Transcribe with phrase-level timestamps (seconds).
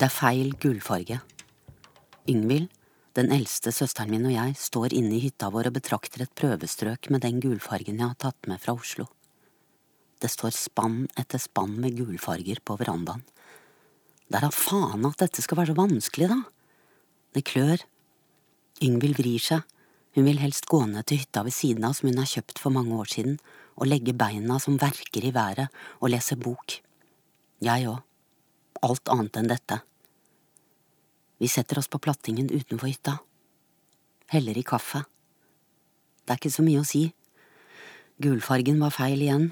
[0.00, 1.18] Det er feil gulfarge.
[2.32, 2.70] Yngvild,
[3.18, 7.10] den eldste søsteren min og jeg står inne i hytta vår og betrakter et prøvestrøk
[7.12, 9.04] med den gulfargen jeg har tatt med fra Oslo.
[10.24, 13.26] Det står spann etter spann med gulfarger på verandaen.
[14.24, 16.40] Det er da faen at dette skal være så vanskelig, da.
[17.36, 17.84] Det klør.
[18.80, 19.68] Yngvild vrir seg.
[20.16, 22.72] Hun vil helst gå ned til hytta ved siden av som hun har kjøpt for
[22.72, 23.36] mange år siden,
[23.76, 25.68] og legge beina som verker i været,
[26.00, 26.80] og lese bok.
[27.60, 28.00] Jeg òg.
[28.80, 29.82] Alt annet enn dette.
[31.40, 33.16] Vi setter oss på plattingen utenfor hytta.
[34.28, 35.06] Heller i kaffe.
[36.20, 37.06] Det er ikke så mye å si.
[38.20, 39.46] Gulfargen var feil igjen,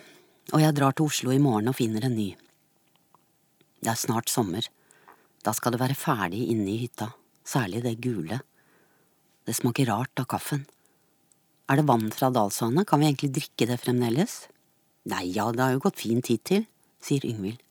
[0.52, 2.28] og jeg drar til Oslo i morgen og finner en ny.
[3.80, 4.68] Det er snart sommer.
[5.40, 7.08] Da skal det være ferdig inne i hytta,
[7.48, 8.42] særlig det gule.
[9.48, 10.66] Det smaker rart av kaffen.
[11.72, 14.42] Er det vann fra Dalsvannet, kan vi egentlig drikke det fremdeles?
[15.08, 16.68] Nei ja, det har jo gått fint hittil,
[17.00, 17.64] sier Yngvild.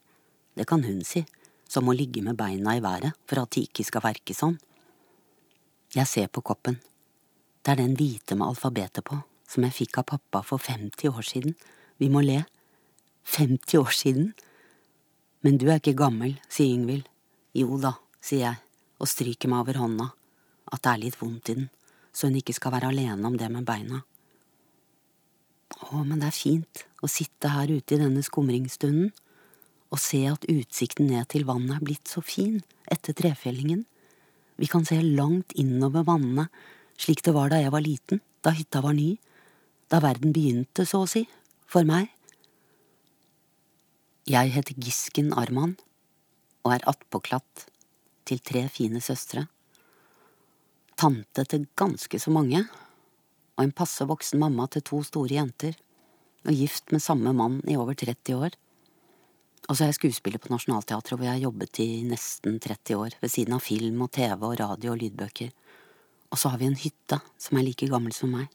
[0.58, 1.22] Det kan hun si
[1.68, 4.56] som å ligge med beina i været for at de ikke skal verke sånn.
[5.94, 6.78] Jeg ser på koppen.
[7.62, 11.24] Det er den hvite med alfabetet på, som jeg fikk av pappa for 50 år
[11.24, 11.56] siden.
[12.00, 12.42] Vi må le.
[13.28, 14.32] 50 år siden?
[15.44, 17.08] Men du er ikke gammel, sier Ingvild.
[17.56, 18.62] Jo da, sier jeg
[18.98, 20.08] og stryker meg over hånda,
[20.72, 21.68] at det er litt vondt i den,
[22.12, 24.02] så hun ikke skal være alene om det med beina.
[25.78, 29.12] Å, men det er fint å sitte her ute i denne skumringstunden
[29.88, 33.84] og se at utsikten ned til vannet er blitt så fin etter trefjellingen.
[34.60, 36.48] Vi kan se langt innover vannene,
[36.98, 39.16] slik det var da jeg var liten, da hytta var ny,
[39.88, 41.24] da verden begynte, så å si,
[41.68, 42.10] for meg.
[44.28, 45.78] Jeg heter Gisken Arman
[46.66, 47.68] og er attpåklatt
[48.28, 49.46] til tre fine søstre,
[50.98, 52.66] tante til ganske så mange,
[53.56, 55.78] og en passe voksen mamma til to store jenter,
[56.44, 58.52] og gift med samme mann i over 30 år.
[59.68, 63.16] Og så er jeg skuespiller på Nationaltheatret, hvor jeg har jobbet i nesten 30 år,
[63.20, 65.50] ved siden av film og TV og radio og lydbøker.
[66.32, 68.48] Og så har vi en hytte som er like gammel som meg,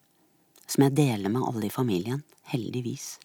[0.66, 3.20] som jeg deler med alle i familien, heldigvis.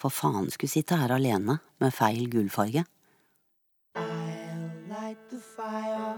[0.00, 2.86] For faen skulle sitte her alene med feil gullfarge.
[3.96, 6.16] I'll light the fire.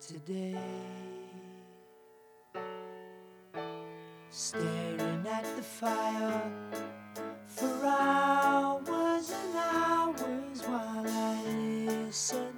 [0.00, 1.25] Today.
[4.36, 6.42] Staring at the fire.
[7.46, 12.55] For hours and hours while I listen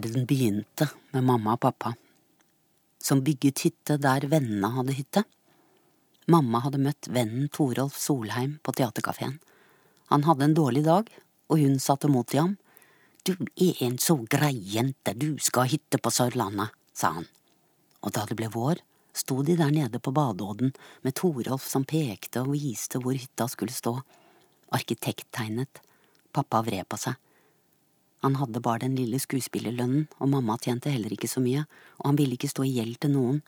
[0.00, 1.90] Verden begynte med mamma og pappa,
[3.04, 5.22] som bygget hytte der vennene hadde hytte.
[6.32, 9.36] Mamma hadde møtt vennen Torolf Solheim på teaterkafeen.
[10.08, 11.10] Han hadde en dårlig dag,
[11.52, 12.56] og hun satte mot til ham.
[13.28, 17.28] Du er en så grei jente, du skal ha hytte på Sørlandet, sa han.
[18.00, 18.80] Og da det ble vår,
[19.12, 20.72] sto de der nede på badeodden
[21.04, 23.98] med Torolf som pekte og viste hvor hytta skulle stå.
[24.72, 25.84] Arkitekt tegnet.
[26.32, 27.20] Pappa vred på seg.
[28.24, 31.64] Han hadde bare den lille skuespillerlønnen, og mamma tjente heller ikke så mye,
[32.00, 33.40] og han ville ikke stå i gjeld til noen.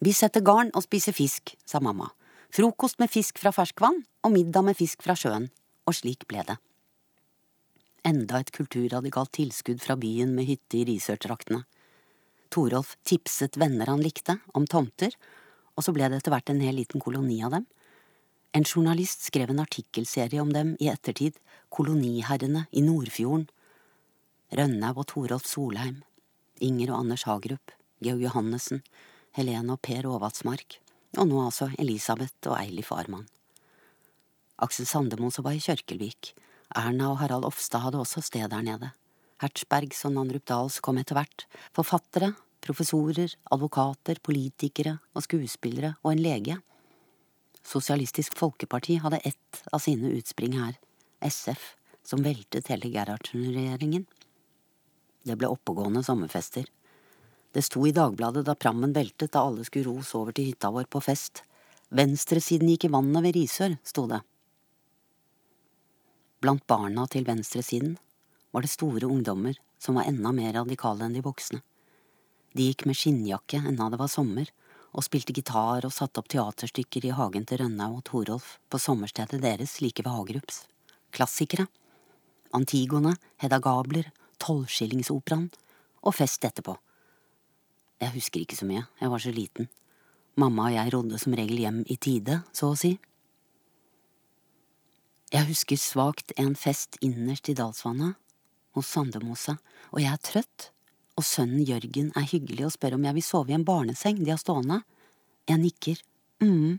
[0.00, 2.10] Vi setter garn og spiser fisk, sa mamma.
[2.52, 5.48] Frokost med fisk fra ferskvann og middag med fisk fra sjøen,
[5.88, 6.56] og slik ble det.
[8.04, 11.66] Enda et kulturradikalt tilskudd fra byen med hytte i Risør-traktene.
[12.50, 15.14] Torolf tipset venner han likte, om tomter,
[15.76, 17.68] og så ble det etter hvert en hel liten koloni av dem.
[18.56, 21.36] En journalist skrev en artikkelserie om dem i ettertid,
[21.70, 23.46] Koloniherrene i Nordfjorden,
[24.50, 26.00] Rønnaug og Torolf Solheim,
[26.60, 28.82] Inger og Anders Hagerup, Georg Johannessen,
[29.36, 30.80] Helene og Per Aavatsmark,
[31.18, 33.28] og nå altså Elisabeth og Eilif Arman.
[34.60, 36.34] Aksel Sandemose var i Kjørkelvik,
[36.76, 38.90] Erna og Harald Ofstad hadde også sted der nede.
[39.40, 46.22] Hertzbergs og Nandrup Dahls kom etter hvert, forfattere, professorer, advokater, politikere og skuespillere og en
[46.22, 46.58] lege.
[47.66, 50.76] Sosialistisk Folkeparti hadde ett av sine utspring her,
[51.24, 51.74] SF,
[52.04, 54.06] som veltet hele Gerhardsen-regjeringen.
[55.26, 56.64] Det ble oppegående sommerfester.
[57.52, 60.86] Det sto i Dagbladet da prammen veltet da alle skulle ros over til hytta vår
[60.90, 61.42] på fest.
[61.90, 64.20] Venstresiden gikk i vannet ved Risør, sto det.
[66.40, 67.98] Blant barna til venstresiden
[68.54, 71.60] var det store ungdommer som var enda mer radikale enn de voksne.
[72.56, 74.48] De gikk med skinnjakke enda det var sommer,
[74.90, 79.38] og spilte gitar og satte opp teaterstykker i hagen til Rønnaug og Torolf på sommerstedet
[79.42, 80.64] deres like ved Hagerups.
[81.14, 81.68] Klassikere.
[82.56, 84.08] Antigone, Hedda Gabler,
[84.40, 85.50] Tolvskillingsoperaen
[86.00, 86.76] og fest etterpå.
[88.00, 89.68] Jeg husker ikke så mye, jeg var så liten.
[90.40, 92.94] Mamma og jeg rodde som regel hjem i tide, så å si.
[95.30, 98.16] Jeg husker svakt en fest innerst i Dalsvannet,
[98.74, 99.58] hos Sandemosa,
[99.92, 100.70] og jeg er trøtt,
[101.18, 104.32] og sønnen Jørgen er hyggelig og spør om jeg vil sove i en barneseng de
[104.32, 104.80] har stående.
[105.50, 106.00] Jeg nikker,
[106.42, 106.78] mm.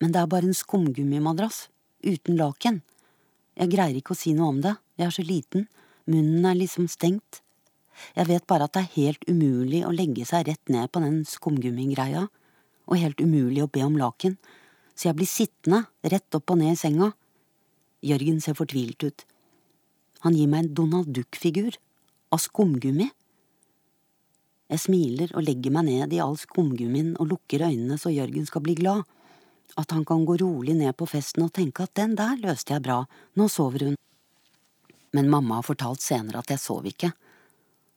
[0.00, 1.66] Men det er bare en skumgummimadrass,
[2.06, 2.80] uten laken.
[3.60, 5.68] Jeg greier ikke å si noe om det, jeg er så liten,
[6.10, 7.42] Munnen er liksom stengt.
[8.16, 11.20] Jeg vet bare at det er helt umulig å legge seg rett ned på den
[11.28, 12.24] skumgummigreia,
[12.90, 14.34] og helt umulig å be om laken,
[14.96, 17.12] så jeg blir sittende rett opp og ned i senga.
[18.02, 19.24] Jørgen ser fortvilt ut.
[20.24, 21.76] Han gir meg en Donald Duck-figur,
[22.30, 23.06] av skumgummi.
[24.70, 28.64] Jeg smiler og legger meg ned i all skumgummien og lukker øynene så Jørgen skal
[28.66, 29.06] bli glad,
[29.78, 32.86] at han kan gå rolig ned på festen og tenke at den der løste jeg
[32.86, 33.04] bra,
[33.38, 33.98] nå sover hun
[35.12, 37.12] men mamma har fortalt senere at jeg sov ikke,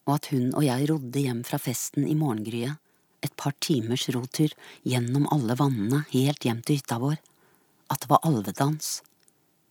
[0.08, 2.80] og at hun og jeg rodde hjem fra festen i morgengryet,
[3.24, 4.52] et par timers rotur
[4.84, 7.20] gjennom alle vannene helt hjem til hytta vår,
[7.94, 8.98] at det var alvedans.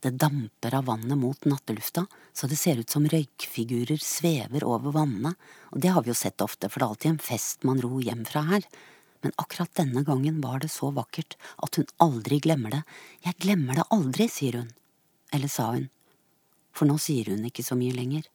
[0.02, 5.34] Det damper av vannet mot nattelufta, så det ser ut som røykfigurer svever over vannene,
[5.70, 8.00] og det har vi jo sett ofte, for det er alltid en fest man ror
[8.02, 8.66] hjem fra her.
[9.22, 12.82] Men akkurat denne gangen var det så vakkert at hun aldri glemmer det.
[13.28, 14.72] Jeg glemmer det aldri, sier hun.
[15.30, 15.90] Eller sa hun
[16.72, 18.26] for nå sier hun ikke så mye lenger.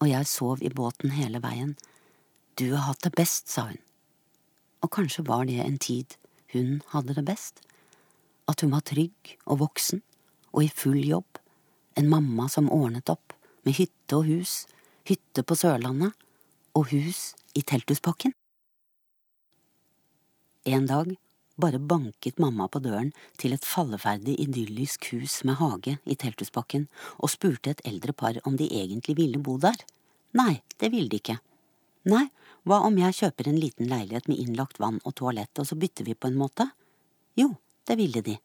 [0.00, 1.74] Og jeg sov i båten hele veien.
[2.56, 3.80] Du har hatt det best, sa hun.
[4.84, 6.16] Og kanskje var det en tid
[6.54, 7.60] hun hadde det best.
[8.46, 10.02] At hun var trygg og voksen
[10.56, 11.40] og i full jobb,
[11.96, 13.34] en mamma som ordnet opp,
[13.66, 14.64] med hytte og hus,
[15.08, 16.14] hytte på Sørlandet
[16.76, 18.32] og hus i Telthuspakken.
[20.66, 21.12] En dag
[21.56, 26.86] bare banket mamma på døren til et falleferdig idyllisk hus med hage i Telthusbakken
[27.16, 29.76] og spurte et eldre par om de egentlig ville bo der.
[30.36, 31.38] Nei, det ville de ikke.
[32.06, 32.26] Nei,
[32.66, 36.06] hva om jeg kjøper en liten leilighet med innlagt vann og toalett, og så bytter
[36.06, 36.68] vi på en måte?
[37.38, 37.54] Jo,
[37.88, 38.36] det ville de.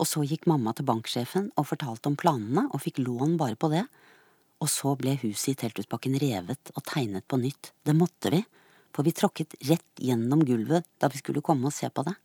[0.00, 3.70] Og så gikk mamma til banksjefen og fortalte om planene og fikk lån bare på
[3.72, 3.84] det.
[4.60, 7.72] Og så ble huset i Telthusbakken revet og tegnet på nytt.
[7.84, 8.40] Det måtte vi,
[8.96, 12.16] for vi tråkket rett gjennom gulvet da vi skulle komme og se på det.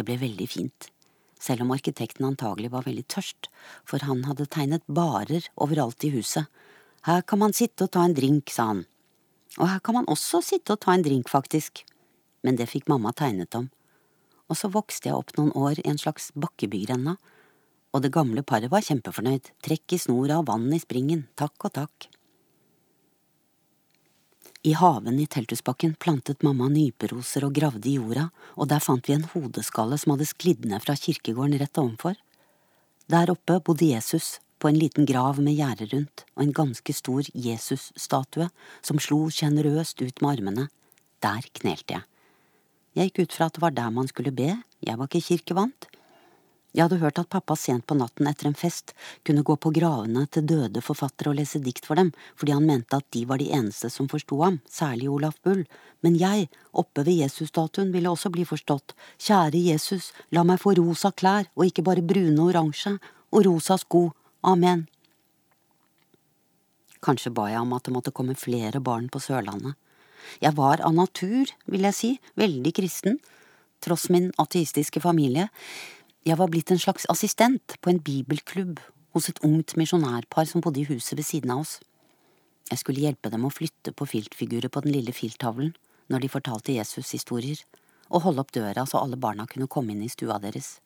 [0.00, 0.86] Det ble veldig fint,
[1.36, 3.50] selv om arkitekten antagelig var veldig tørst,
[3.84, 6.48] for han hadde tegnet barer overalt i huset.
[7.04, 8.80] Her kan man sitte og ta en drink, sa han.
[9.58, 11.82] Og her kan man også sitte og ta en drink, faktisk.
[12.40, 13.68] Men det fikk mamma tegnet om.
[14.48, 17.18] Og så vokste jeg opp noen år i en slags bakkebygrenda,
[17.92, 21.76] og det gamle paret var kjempefornøyd, trekk i snora og vann i springen, takk og
[21.76, 22.08] takk.
[24.62, 28.26] I haven i Telthusbakken plantet mamma nyperoser og gravde i jorda,
[28.60, 32.18] og der fant vi en hodeskalle som hadde sklidd ned fra kirkegården rett ovenfor.
[33.08, 37.24] Der oppe bodde Jesus, på en liten grav med gjerde rundt, og en ganske stor
[37.32, 38.50] Jesus-statue
[38.84, 40.66] som slo sjenerøst ut med armene.
[41.24, 42.04] Der knelte jeg.
[42.92, 44.52] Jeg gikk ut fra at det var der man skulle be,
[44.84, 45.88] jeg var ikke kirkevant,
[46.70, 48.92] jeg hadde hørt at pappa sent på natten etter en fest
[49.26, 53.00] kunne gå på gravene til døde forfattere og lese dikt for dem, fordi han mente
[53.00, 55.64] at de var de eneste som forsto ham, særlig Olaf Bull,
[56.06, 61.10] men jeg, oppe ved Jesusstatuen, ville også bli forstått, kjære Jesus, la meg få rosa
[61.10, 62.96] klær og ikke bare brune og oransje,
[63.34, 64.06] og rosa sko,
[64.46, 64.86] amen.
[67.02, 69.74] Kanskje ba jeg om at det måtte komme flere barn på Sørlandet.
[70.38, 73.18] Jeg var av natur, vil jeg si, veldig kristen,
[73.80, 75.48] tross min ateistiske familie,
[76.26, 78.80] jeg var blitt en slags assistent på en bibelklubb
[79.16, 81.78] hos et ungt misjonærpar som bodde i huset ved siden av oss.
[82.70, 85.72] Jeg skulle hjelpe dem å flytte på filtfigurer på den lille filttavlen
[86.12, 87.58] når de fortalte Jesus-historier,
[88.10, 90.80] og holde opp døra så alle barna kunne komme inn i stua deres.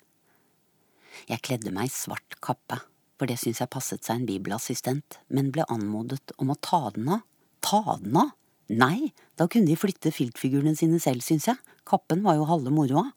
[1.31, 2.79] Jeg kledde meg i svart kappe,
[3.19, 7.09] for det syntes jeg passet seg en bibelassistent, men ble anmodet om å ta den
[7.17, 7.25] av.
[7.65, 8.35] Ta den av?
[8.69, 13.11] Nei, da kunne de flytte filtfigurene sine selv, syntes jeg, kappen var jo halve moroa.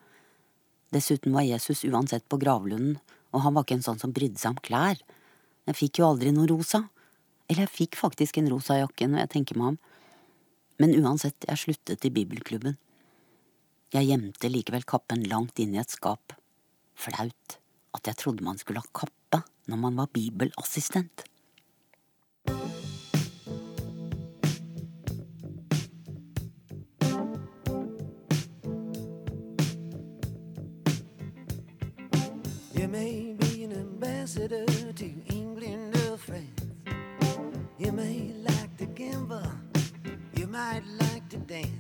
[0.94, 2.98] Dessuten var Jesus uansett på gravlunden,
[3.36, 5.00] og han var ikke en sånn som brydde seg om klær.
[5.68, 6.86] Jeg fikk jo aldri noe rosa.
[7.48, 9.78] Eller jeg fikk faktisk en rosa jakke når jeg tenker meg om.
[10.80, 12.78] Men uansett, jeg sluttet i bibelklubben.
[13.96, 16.36] Jeg gjemte likevel kappen langt inn i et skap.
[16.98, 17.58] Flaut
[17.96, 21.24] at jeg trodde man skulle ha kappe når man var bibelassistent.
[34.38, 36.68] To England or France.
[37.80, 39.52] You may like to gamble.
[40.36, 41.72] You might like to dance.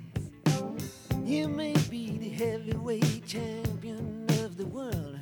[1.23, 5.19] You may be the heavyweight champion of the world.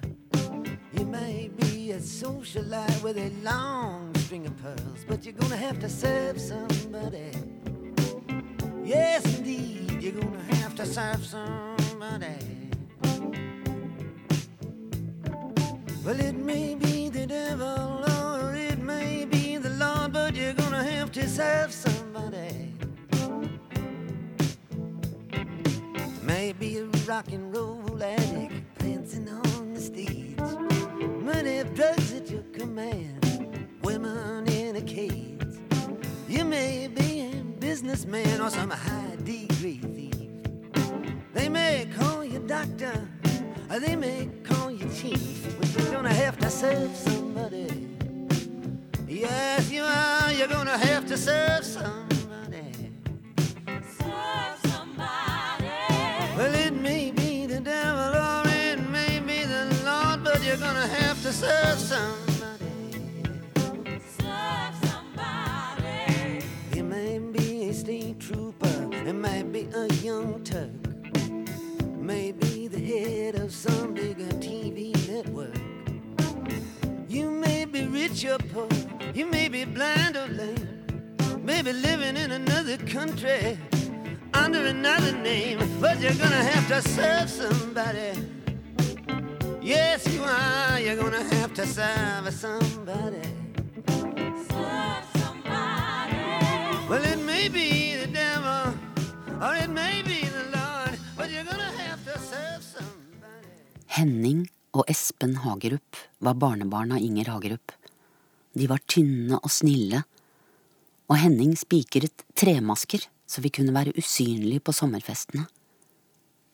[0.94, 5.78] You may be a socialite with a long string of pearls, but you're gonna have
[5.80, 7.32] to serve somebody.
[8.82, 12.56] Yes, indeed, you're gonna have to serve somebody.
[16.06, 16.95] Well, it may be
[17.28, 22.74] the devil or it may be the Lord, but you're gonna have to serve somebody.
[26.22, 30.38] Maybe a rock and roll addict prancing on the stage.
[31.24, 35.58] Money, drugs at your command, women in a cage.
[36.28, 40.30] You may be a businessman or some high degree thief.
[41.34, 43.15] They may call you doctor, or
[43.70, 47.88] Uh, they may call you chief, but you're gonna have to serve somebody.
[49.08, 50.32] Yes, you are.
[50.32, 52.92] You're gonna have to serve somebody.
[53.98, 55.70] Serve somebody.
[56.38, 60.88] Well, it may be the devil or it may be the Lord, but you're gonna
[60.88, 62.92] have to serve somebody.
[64.20, 66.44] Serve somebody.
[66.72, 70.70] It may be a state trooper, it might be a young Turk,
[71.98, 73.35] maybe the head
[78.08, 78.70] rich or poor,
[79.14, 80.68] you may be blind or lame,
[81.44, 83.58] maybe living in another country
[84.34, 88.12] under another name, but you're gonna have to serve somebody.
[89.62, 90.80] Yes, you are.
[90.80, 93.26] You're gonna have to serve somebody.
[94.54, 96.20] Serve somebody.
[96.90, 98.66] Well, it may be the devil,
[99.42, 103.50] or it may be the Lord, but you're gonna have to serve somebody.
[103.88, 107.72] Henning og Espen Hagerup var barnebarn av Inger Hagerup.
[108.56, 110.06] De var tynne og snille,
[111.06, 115.46] og Henning spikret tremasker så vi kunne være usynlige på sommerfestene.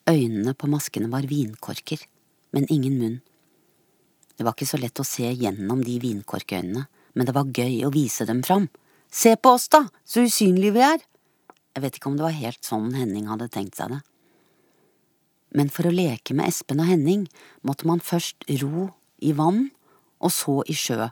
[0.09, 1.99] Øynene på maskene var vinkorker,
[2.51, 3.19] men ingen munn.
[4.37, 7.91] Det var ikke så lett å se gjennom de vinkorkøynene, men det var gøy å
[7.93, 8.69] vise dem fram.
[9.11, 11.03] Se på oss, da, så usynlige vi er!
[11.75, 14.01] Jeg vet ikke om det var helt sånn Henning hadde tenkt seg det.
[15.55, 17.25] Men for å leke med Espen og Henning
[17.67, 18.89] måtte man først ro
[19.19, 19.65] i vann
[20.23, 21.11] og så i sjø,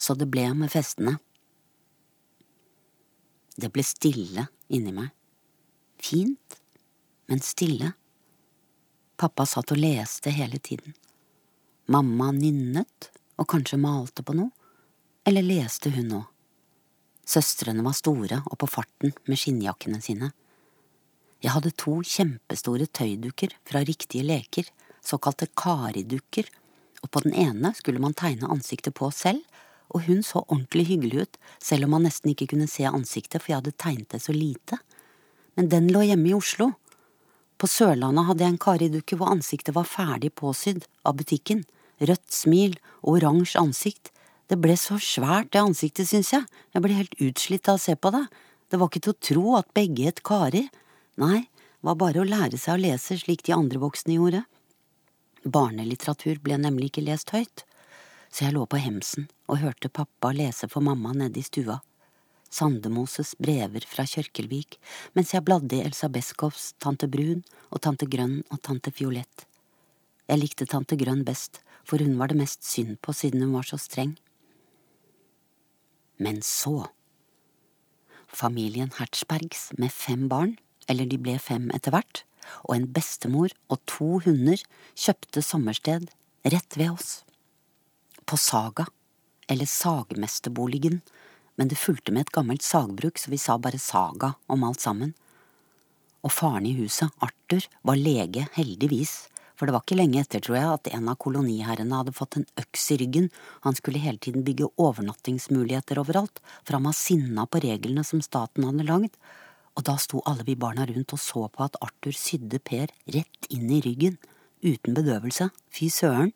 [0.00, 1.18] så det ble med festene.
[3.60, 5.10] Det ble stille inni meg.
[6.00, 6.56] Fint,
[7.28, 7.92] men stille.
[9.20, 10.94] Pappa satt og leste hele tiden.
[11.92, 14.52] Mamma nynnet og kanskje malte på noe,
[15.28, 16.28] eller leste hun òg.
[17.28, 20.30] Søstrene var store og på farten med skinnjakkene sine.
[21.40, 24.64] Jeg hadde to kjempestore tøydukker fra riktige leker,
[25.04, 26.48] såkalte karidukker,
[27.00, 29.44] og på den ene skulle man tegne ansiktet på selv,
[29.90, 33.52] og hun så ordentlig hyggelig ut, selv om man nesten ikke kunne se ansiktet, for
[33.52, 34.78] jeg hadde tegnet det så lite.
[35.56, 36.70] men den lå hjemme i Oslo.
[37.58, 41.66] På Sørlandet hadde jeg en Kari-dukke hvor ansiktet var ferdig påsydd av butikken.
[42.00, 44.12] Rødt smil og oransje ansikt.
[44.48, 46.46] Det ble så svært, det ansiktet, syns jeg.
[46.72, 48.22] Jeg ble helt utslitt av å se på det.
[48.70, 50.64] Det var ikke til å tro at begge het Kari.
[51.20, 54.44] Nei, det var bare å lære seg å lese slik de andre voksne gjorde.
[55.44, 57.64] Barnelitteratur ble nemlig ikke lest høyt,
[58.30, 61.80] så jeg lå på hemsen og hørte pappa lese for mamma nede i stua.
[62.50, 64.78] Sandemoses brever fra Kjørkelvik,
[65.14, 69.46] mens jeg bladde i Elsa Beskows Tante Brun og Tante Grønn og Tante Fiolett.
[70.30, 73.66] Jeg likte Tante Grønn best, for hun var det mest synd på siden hun var
[73.66, 74.16] så streng.
[76.18, 76.90] Men så…
[78.30, 80.54] Familien Hertzbergs med fem barn,
[80.90, 82.22] eller de ble fem etter hvert,
[82.66, 84.62] og en bestemor og to hunder
[84.94, 86.06] kjøpte sommersted
[86.46, 87.10] rett ved oss.
[88.30, 88.84] På Saga,
[89.48, 91.00] eller Sagmesterboligen,
[91.58, 95.16] men det fulgte med et gammelt sagbruk, så vi sa bare Saga om alt sammen.
[96.22, 99.14] Og faren i huset, Arthur, var lege, heldigvis,
[99.58, 102.46] for det var ikke lenge etter, tror jeg, at en av koloniherrene hadde fått en
[102.62, 103.26] øks i ryggen,
[103.66, 108.68] han skulle hele tiden bygge overnattingsmuligheter overalt, for han var sinna på reglene som staten
[108.68, 109.16] hadde lagd,
[109.74, 113.50] og da sto alle vi barna rundt og så på at Arthur sydde Per rett
[113.50, 114.22] inn i ryggen,
[114.62, 116.30] uten bedøvelse, fy søren.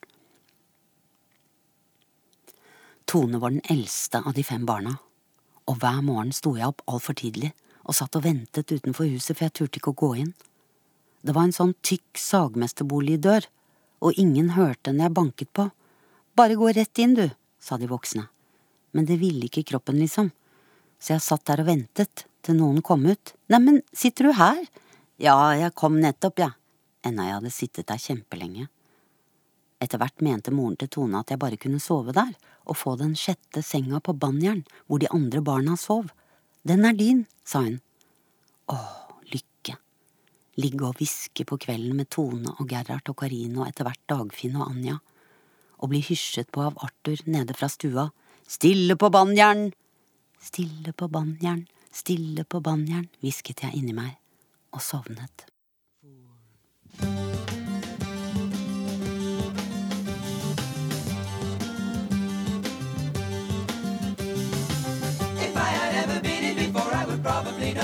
[3.04, 4.96] Tone var den eldste av de fem barna,
[5.68, 7.52] og hver morgen sto jeg opp altfor tidlig
[7.84, 10.32] og satt og ventet utenfor huset, for jeg turte ikke å gå inn.
[11.24, 13.48] Det var en sånn tykk sagmesterboligdør,
[14.04, 15.68] og ingen hørte når jeg banket på.
[16.36, 17.26] Bare gå rett inn, du,
[17.60, 18.26] sa de voksne.
[18.96, 20.30] Men det ville ikke kroppen, liksom.
[21.00, 23.34] Så jeg satt der og ventet til noen kom ut.
[23.52, 24.60] Neimen, sitter du her?
[25.20, 27.08] Ja, jeg kom nettopp, jeg, ja.
[27.08, 28.68] enda jeg hadde sittet der kjempelenge.
[29.84, 32.32] Etter hvert mente moren til Tone at jeg bare kunne sove der,
[32.64, 36.08] og få den sjette senga på Banjern, hvor de andre barna sov.
[36.64, 37.80] Den er din, sa hun.
[38.72, 39.76] Åh, lykke.
[40.56, 44.56] Ligge og hviske på kvelden med Tone og Gerhard og Karine og etter hvert Dagfinn
[44.56, 44.98] og Anja.
[45.84, 48.08] Og bli hysjet på av Arthur nede fra stua.
[48.48, 49.72] Stille på Banjern!
[50.44, 54.18] Stille på Banjern, stille på Banjern, hvisket jeg inni meg,
[54.76, 55.46] og sovnet.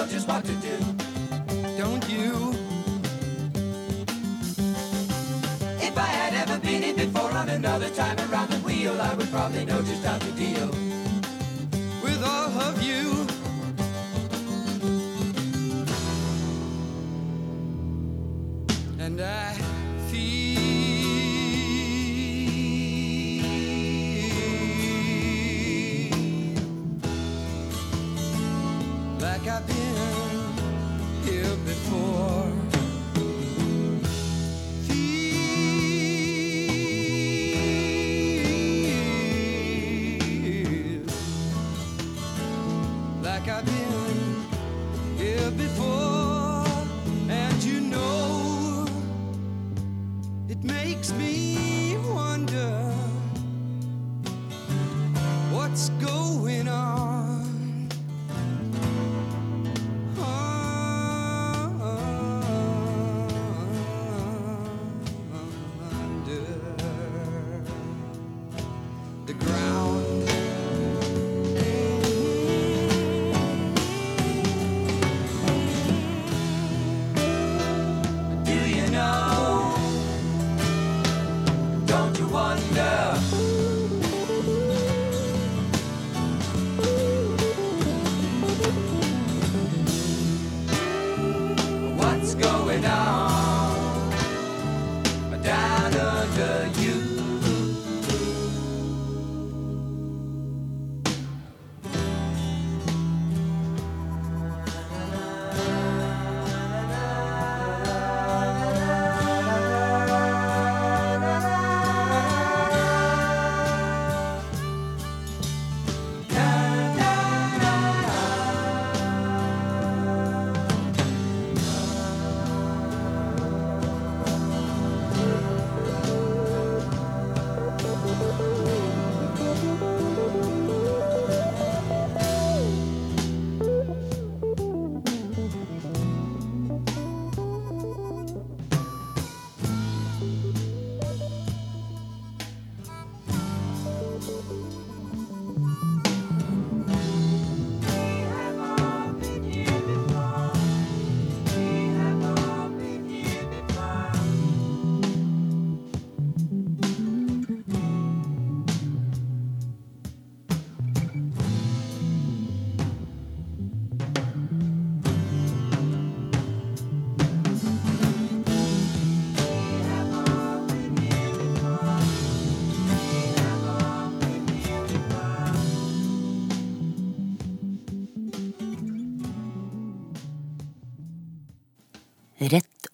[0.01, 0.77] Know just what to do.
[1.77, 2.55] Don't you?
[5.79, 9.31] If I had ever been in before on another time around the wheel, I would
[9.31, 10.69] probably know just how to deal
[12.03, 13.27] with all of you.
[18.99, 19.70] And I
[29.51, 29.75] I've been
[31.25, 32.53] here before.
[43.17, 43.80] Feel like I've been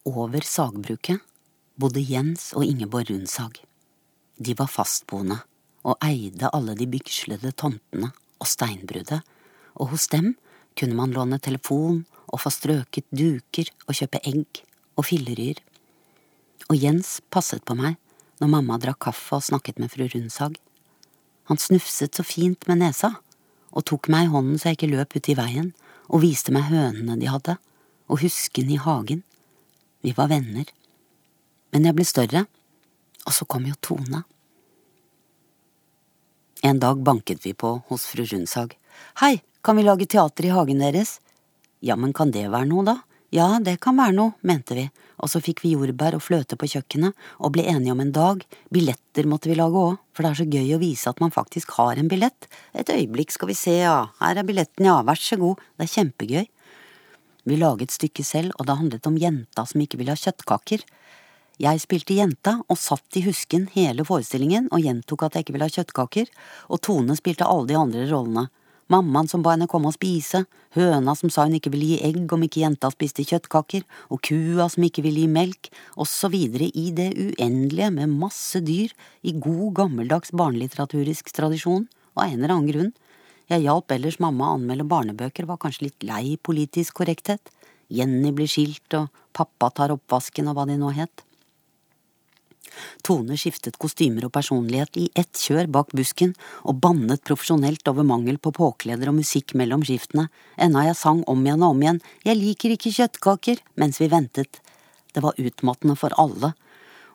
[0.07, 1.23] over sagbruket
[1.77, 3.59] bodde Jens og Ingeborg Rundsag.
[4.39, 5.41] De var fastboende
[5.87, 9.23] og eide alle de bygslede tomtene og steinbruddet,
[9.77, 10.35] og hos dem
[10.77, 14.63] kunne man låne telefon og få strøket duker og kjøpe egg
[14.97, 15.61] og filleryer.
[16.71, 17.97] Og Jens passet på meg
[18.41, 20.57] når mamma drakk kaffe og snakket med fru Rundsag.
[21.47, 23.15] Han snufset så fint med nesa
[23.77, 25.73] og tok meg i hånden så jeg ikke løp ut i veien,
[26.09, 27.57] og viste meg hønene de hadde,
[28.07, 29.23] og husken i hagen.
[30.05, 30.69] Vi var venner.
[31.73, 32.47] Men jeg ble større,
[33.27, 34.23] og så kom jo Tone.
[36.67, 38.77] En dag banket vi på hos fru Rundshag.
[39.21, 41.19] Hei, kan vi lage teater i hagen deres?
[41.85, 42.97] Ja, men kan det være noe, da?
[43.35, 44.87] Ja, det kan være noe, mente vi,
[45.19, 48.45] og så fikk vi jordbær og fløte på kjøkkenet og ble enige om en dag,
[48.73, 51.75] billetter måtte vi lage òg, for det er så gøy å vise at man faktisk
[51.77, 52.49] har en billett.
[52.73, 55.93] Et øyeblikk skal vi se, ja, her er billetten, ja, vær så god, det er
[55.97, 56.47] kjempegøy.
[57.47, 60.83] Vi laget stykket selv, og det handlet om jenta som ikke ville ha kjøttkaker.
[61.63, 65.69] Jeg spilte jenta og satt i husken hele forestillingen og gjentok at jeg ikke ville
[65.71, 66.33] ha kjøttkaker,
[66.69, 68.49] og Tone spilte alle de andre rollene.
[68.91, 70.45] Mammaen som ba henne komme og spise,
[70.77, 74.69] høna som sa hun ikke ville gi egg om ikke jenta spiste kjøttkaker, og kua
[74.71, 78.95] som ikke ville gi melk, og så videre i det uendelige med masse dyr
[79.27, 82.95] i god gammeldags barnelitteraturisk tradisjon, og av en eller annen grunn.
[83.47, 87.53] Jeg hjalp ellers mamma å anmelde barnebøker, var kanskje litt lei politisk korrekthet.
[87.95, 89.07] Jenny blir skilt, og
[89.37, 91.23] pappa tar oppvasken og hva de nå het.
[93.07, 96.35] Tone skiftet kostymer og personlighet i ett kjør bak busken
[96.67, 100.27] og bannet profesjonelt over mangel på påkleder og musikk mellom skiftene,
[100.59, 104.61] enda jeg sang om igjen og om igjen Jeg liker ikke kjøttkaker mens vi ventet.
[105.15, 106.53] Det var utmattende for alle,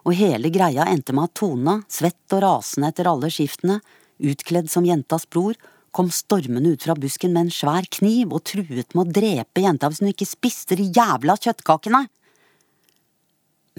[0.01, 3.81] og hele greia endte med at Tone, svett og rasende etter alle skiftene,
[4.21, 5.59] utkledd som jentas bror,
[5.91, 9.89] kom stormende ut fra busken med en svær kniv og truet med å drepe jenta
[9.91, 12.05] hvis hun ikke spiste de jævla kjøttkakene.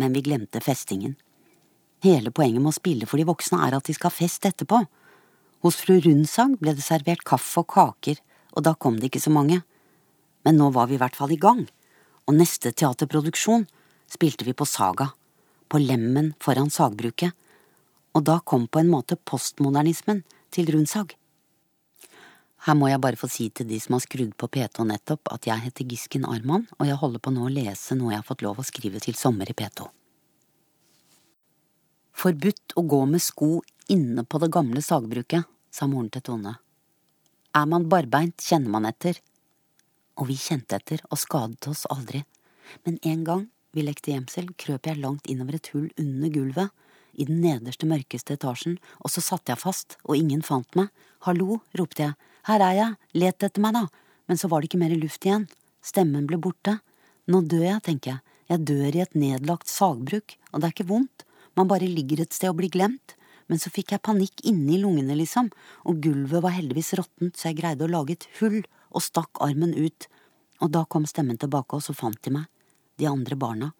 [0.01, 1.16] Men vi glemte festingen.
[2.05, 4.83] Hele poenget med å spille for de voksne er at de skal ha fest etterpå.
[5.62, 8.18] Hos fru Rundsang ble det servert kaffe og kaker,
[8.57, 9.61] og da kom det ikke så mange.
[10.42, 11.64] Men nå var vi i hvert fall i gang,
[12.27, 13.68] og neste teaterproduksjon
[14.11, 15.12] spilte vi på Saga,
[15.70, 17.33] på Lemmen foran sagbruket,
[18.12, 21.14] og da kom på en måte postmodernismen til Rundshag.
[22.62, 25.48] Her må jeg bare få si til de som har skrudd på P2 nettopp, at
[25.48, 28.44] jeg heter Gisken Arman, og jeg holder på nå å lese noe jeg har fått
[28.46, 29.88] lov å skrive til sommer i P2.
[32.22, 33.57] Forbudt å gå med sko
[33.90, 36.55] inne på det gamle sagbruket, sa moren til Tone.
[37.57, 39.18] Er man barbeint, kjenner man etter.
[40.20, 42.22] Og vi kjente etter og skadet oss aldri.
[42.87, 46.70] Men en gang vi lekte gjemsel, krøp jeg langt innover et hull under gulvet,
[47.12, 50.88] i den nederste, mørkeste etasjen, og så satte jeg fast, og ingen fant meg.
[51.27, 53.87] Hallo, ropte jeg, her er jeg, let etter meg da,
[54.29, 55.49] men så var det ikke mer luft igjen,
[55.85, 56.79] stemmen ble borte.
[57.31, 60.91] Nå dør jeg, tenker jeg, jeg dør i et nedlagt sagbruk, og det er ikke
[60.91, 61.27] vondt,
[61.59, 63.17] man bare ligger et sted og blir glemt.
[63.51, 65.51] Men så fikk jeg panikk inni lungene, liksom,
[65.85, 69.75] og gulvet var heldigvis råttent, så jeg greide å lage et hull og stakk armen
[69.77, 70.07] ut,
[70.63, 72.47] og da kom stemmen tilbake, og så fant de meg,
[73.01, 73.73] de andre barna.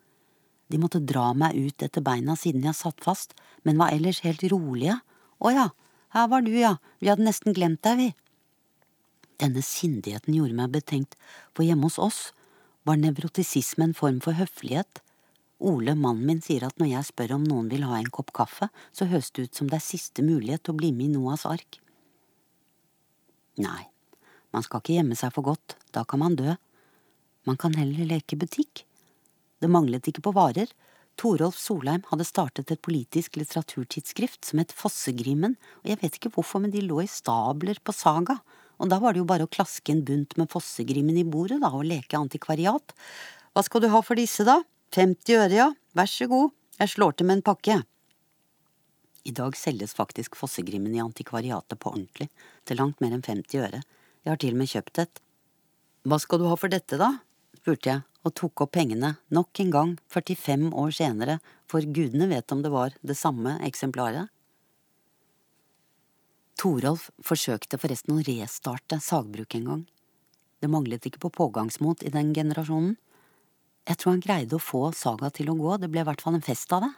[0.73, 4.45] De måtte dra meg ut etter beina siden jeg satt fast, men var ellers helt
[4.53, 4.99] rolige.
[5.41, 5.69] Å ja,
[6.17, 8.09] her var du, ja, vi hadde nesten glemt deg, vi.
[9.43, 11.17] Denne sindigheten gjorde meg betenkt,
[11.51, 12.21] for hjemme hos oss
[12.87, 15.03] var nevrotisisme en form for høflighet.
[15.63, 18.69] Ole, mannen min, sier at når jeg spør om noen vil ha en kopp kaffe,
[18.95, 21.47] så høres det ut som det er siste mulighet til å bli med i Noas
[21.47, 21.79] ark.
[23.63, 23.83] Nei,
[24.55, 26.55] man skal ikke gjemme seg for godt, da kan man dø.
[27.47, 28.85] Man kan heller leke butikk.
[29.63, 30.71] Det manglet ikke på varer.
[31.19, 36.63] Torolf Solheim hadde startet et politisk litteraturtidsskrift som het Fossegrimen, og jeg vet ikke hvorfor,
[36.63, 38.39] men de lå i stabler på Saga,
[38.83, 41.71] og da var det jo bare å klaske en bunt med Fossegrimen i bordet, da,
[41.71, 42.95] og leke antikvariat.
[43.55, 44.59] Hva skal du ha for disse, da?
[44.97, 47.79] 50 øre, ja, vær så god, jeg slår til med en pakke.
[49.23, 52.27] I dag selges faktisk Fossegrimen i antikvariatet på ordentlig,
[52.67, 53.85] til langt mer enn 50 øre.
[54.27, 55.23] Jeg har til og med kjøpt et.
[56.03, 57.15] Hva skal du ha for dette, da?
[57.63, 61.39] spurte jeg og tok opp pengene, nok en gang, 45 år senere,
[61.71, 64.31] for gudene vet om det var det samme eksemplaret.
[66.63, 69.81] Torolf forsøkte forresten å restarte sagbruket en gang.
[70.63, 72.93] Det manglet ikke på pågangsmot i den generasjonen.
[73.89, 76.37] Jeg tror han greide å få Saga til å gå, det ble i hvert fall
[76.39, 76.91] en fest av det.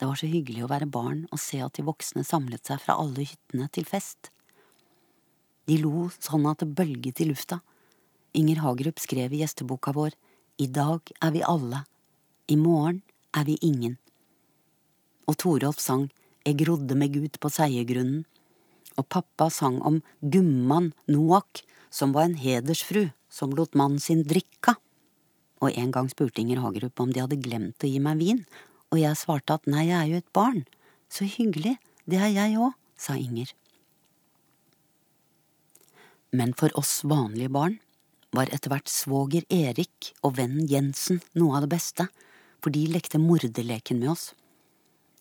[0.00, 2.96] Det var så hyggelig å være barn og se at de voksne samlet seg fra
[3.02, 4.30] alle hyttene til fest.
[5.68, 7.58] De lo sånn at det bølget i lufta.
[8.40, 10.16] Inger Hagerup skrev i gjesteboka vår
[10.64, 11.82] I dag er vi alle,
[12.48, 13.02] i morgen
[13.36, 13.98] er vi ingen.
[15.28, 16.08] Og Torolf sang
[16.46, 18.22] Eg grodde meg ut på seiergrunnen,
[18.96, 24.76] og pappa sang om gumman Noak, som var en hedersfru som lot mannen sin drikka.
[25.64, 28.42] og en gang spurte Inger Hagerup om de hadde glemt å gi meg vin,
[28.92, 30.66] og jeg svarte at nei, jeg er jo et barn.
[31.08, 33.48] Så hyggelig, det er jeg òg, sa Inger.
[36.36, 37.78] Men for oss vanlige barn
[38.36, 42.08] var etter hvert svoger Erik og vennen Jensen noe av det beste,
[42.60, 44.34] for de lekte morderleken med oss.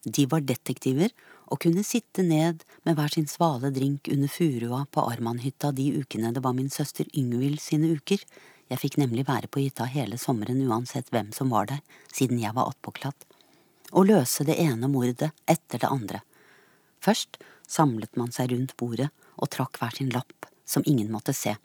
[0.05, 1.09] De var detektiver
[1.49, 6.29] og kunne sitte ned med hver sin svale drink under furua på Armanhytta de ukene
[6.33, 8.21] det var min søster Yngvild sine uker.
[8.69, 11.81] Jeg fikk nemlig være på hytta hele sommeren uansett hvem som var der,
[12.13, 13.25] siden jeg var attpåklatt.
[13.97, 16.21] Og løse det ene mordet etter det andre.
[17.01, 21.55] Først samlet man seg rundt bordet og trakk hver sin lapp, som ingen måtte se.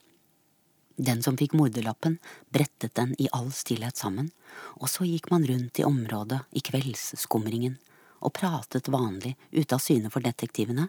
[0.96, 2.18] Den som fikk morderlappen,
[2.53, 4.33] brettet den i all stillhet sammen,
[4.81, 7.79] og så gikk man rundt i området i kveldsskumringen
[8.21, 10.89] og pratet vanlig ute av syne for detektivene,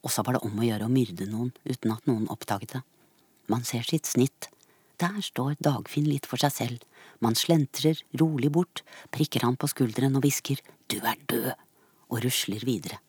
[0.00, 2.82] og så var det om å gjøre å myrde noen uten at noen oppdaget det.
[3.50, 4.48] Man ser sitt snitt.
[5.00, 6.86] Der står Dagfinn litt for seg selv.
[7.20, 11.52] Man slentrer rolig bort, prikker han på skulderen og hvisker Du er død,
[12.10, 13.00] og rusler videre.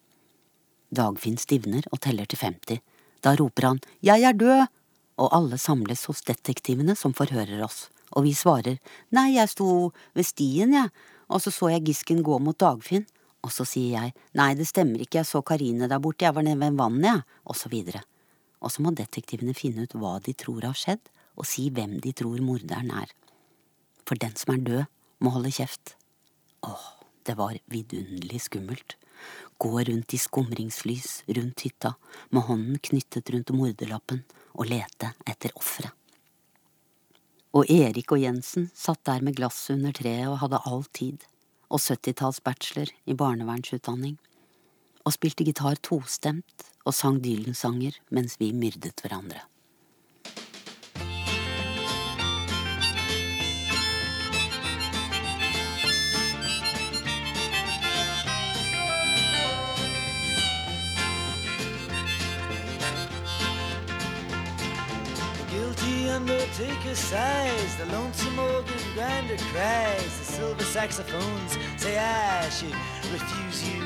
[0.91, 2.81] Dagfinn stivner og teller til 50.
[3.23, 4.67] Da roper han Jeg er død!
[5.21, 8.79] Og alle samles hos detektivene som forhører oss, og vi svarer
[9.13, 10.89] Nei, jeg sto ved stien, jeg,
[11.29, 13.05] og så så jeg Gisken gå mot Dagfinn,
[13.41, 16.45] og så sier jeg Nei, det stemmer ikke, jeg så Karine der borte, jeg var
[16.45, 18.03] nede ved vannet, jeg, og så videre.
[18.61, 21.03] Og så må detektivene finne ut hva de tror har skjedd,
[21.39, 23.13] og si hvem de tror morderen er.
[24.05, 24.83] For den som er død,
[25.21, 25.95] må holde kjeft.
[26.67, 26.85] Åh,
[27.25, 28.97] det var vidunderlig skummelt.
[29.61, 31.95] Gå rundt i skumringslys rundt hytta,
[32.29, 34.23] med hånden knyttet rundt morderlappen,
[34.57, 35.93] og lete etter offeret.
[37.51, 41.25] Og Erik og Jensen satt der med glasset under treet og hadde all tid,
[41.71, 44.17] og 70-tallsbachelor i barnevernsutdanning,
[45.07, 49.45] og spilte gitar tostemt og sang Dylan-sanger mens vi myrdet hverandre.
[66.11, 72.75] Undertaker sighs, the lonesome organ grinder cries, the silver saxophones say I should
[73.13, 73.81] refuse you.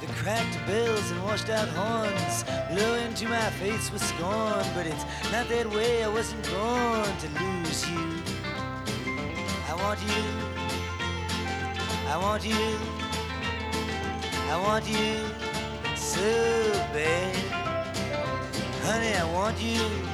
[0.00, 5.04] The cracked bells and washed out horns blow into my face with scorn, but it's
[5.30, 8.06] not that way, I wasn't born to lose you.
[9.68, 10.24] I want you,
[12.08, 12.78] I want you,
[14.50, 15.16] I want you
[15.96, 17.36] so bad.
[18.84, 20.13] Honey, I want you.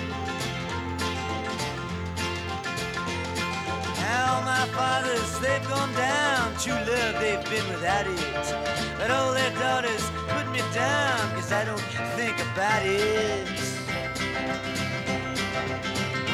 [4.11, 6.43] Now my fathers, they've gone down.
[6.63, 8.45] True love, they've been without it.
[8.99, 13.47] But all their daughters put me down, cause I don't think about it.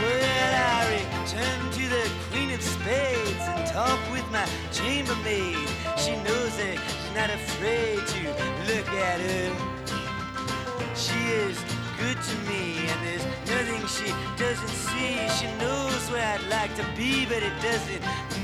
[0.02, 5.70] Well, I return to the Queen of Spades and talk with my chambermaid.
[6.04, 8.22] She knows that she's not afraid to
[8.70, 9.50] look at her.
[10.96, 15.18] She is good to me, and there's nothing she doesn't see.
[15.40, 18.02] She knows where I'd like to be, but it doesn't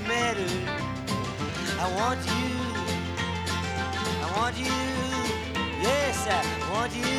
[0.07, 0.49] matter.
[1.79, 2.51] I want you.
[4.23, 4.65] I want you.
[5.81, 7.13] Yes, I want you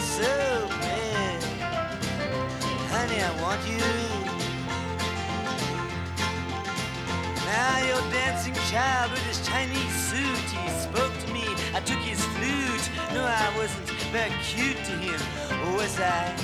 [0.00, 1.42] so bad.
[2.94, 4.22] Honey, I want you.
[7.44, 11.44] Now your dancing child with his Chinese suit, he spoke to me.
[11.74, 12.90] I took his flute.
[13.12, 15.18] No, I wasn't very cute to him,
[15.74, 16.36] was I?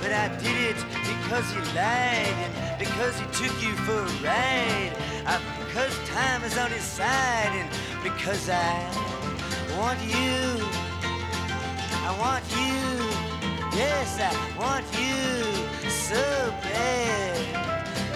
[0.00, 4.92] But I did it because he lied and because he took you for a ride.
[5.26, 7.68] Uh, because time is on his side and
[8.02, 8.72] because I
[9.76, 10.64] want you.
[12.08, 12.80] I want you.
[13.76, 16.16] Yes, I want you so
[16.62, 17.36] bad.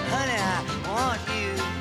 [0.08, 1.73] Honey, I want you.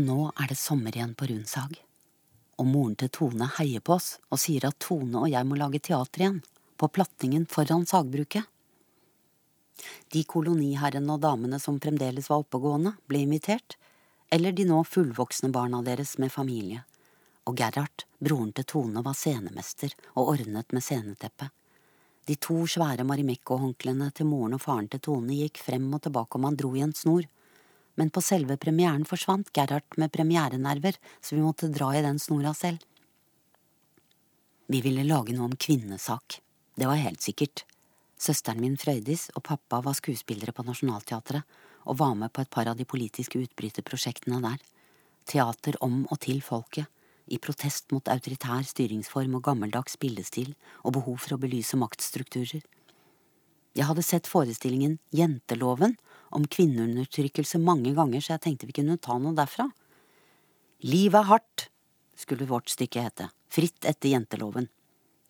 [0.00, 1.74] Nå er det sommer igjen på Rundsag.
[2.60, 5.80] Og moren til Tone heier på oss og sier at Tone og jeg må lage
[5.82, 6.38] teater igjen,
[6.80, 8.46] på platningen foran sagbruket.
[10.12, 13.76] De koloniherrene og damene som fremdeles var oppegående, ble invitert,
[14.32, 16.84] eller de nå fullvoksne barna deres med familie.
[17.48, 21.50] Og Gerhard, broren til Tone, var scenemester og ordnet med sceneteppet.
[22.28, 26.48] De to svære Marimekko-håndklærne til moren og faren til Tone gikk frem og tilbake om
[26.48, 27.28] han dro i en snor,
[27.98, 32.54] men på selve premieren forsvant Gerhard med premierenerver, så vi måtte dra i den snora
[32.54, 32.84] selv.
[34.70, 36.38] Vi ville lage noe om kvinnesak,
[36.78, 37.64] det var helt sikkert.
[38.20, 42.68] Søsteren min Frøydis og pappa var skuespillere på Nationaltheatret og var med på et par
[42.68, 44.58] av de politiske utbryterprosjektene der.
[45.26, 46.86] Teater om og til folket,
[47.30, 52.62] i protest mot autoritær styringsform og gammeldags bildestil og behov for å belyse maktstrukturer.
[53.78, 55.94] Jeg hadde sett forestillingen Jenteloven
[56.30, 59.68] om kvinneundertrykkelse mange ganger, så jeg tenkte vi kunne ta noe derfra.
[60.86, 61.66] Livet er hardt,
[62.16, 64.68] skulle vårt stykke hete, fritt etter jenteloven.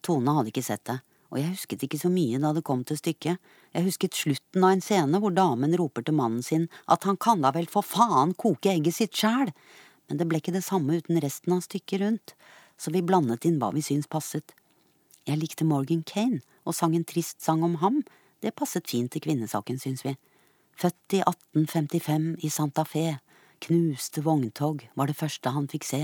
[0.05, 2.99] Tone hadde ikke sett det, og jeg husket ikke så mye da det kom til
[2.99, 3.39] stykket.
[3.75, 7.45] Jeg husket slutten av en scene hvor damen roper til mannen sin at han kan
[7.45, 9.53] da vel for faen koke egget sitt sjæl,
[10.09, 12.35] men det ble ikke det samme uten resten av stykket rundt,
[12.81, 14.57] så vi blandet inn hva vi syns passet.
[15.29, 18.01] Jeg likte Morgan Kane og sang en trist sang om ham,
[18.43, 20.17] det passet fint til kvinnesaken, syns vi.
[20.81, 23.19] Født i 1855 i Santa Fe,
[23.61, 26.01] knuste vogntog var det første han fikk se.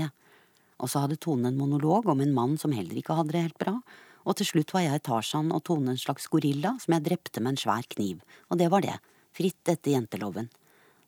[0.77, 3.57] Og så hadde Tone en monolog om en mann som heller ikke hadde det helt
[3.63, 3.73] bra,
[4.21, 7.55] og til slutt var jeg Tarzan og Tone en slags gorilla som jeg drepte med
[7.55, 8.21] en svær kniv,
[8.53, 8.99] og det var det,
[9.33, 10.53] fritt etter jenteloven.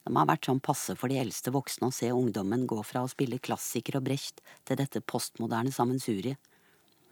[0.01, 3.05] Det må ha vært sånn passe for de eldste voksne å se ungdommen gå fra
[3.05, 6.41] å spille klassiker og Brecht til dette postmoderne sammensuriet.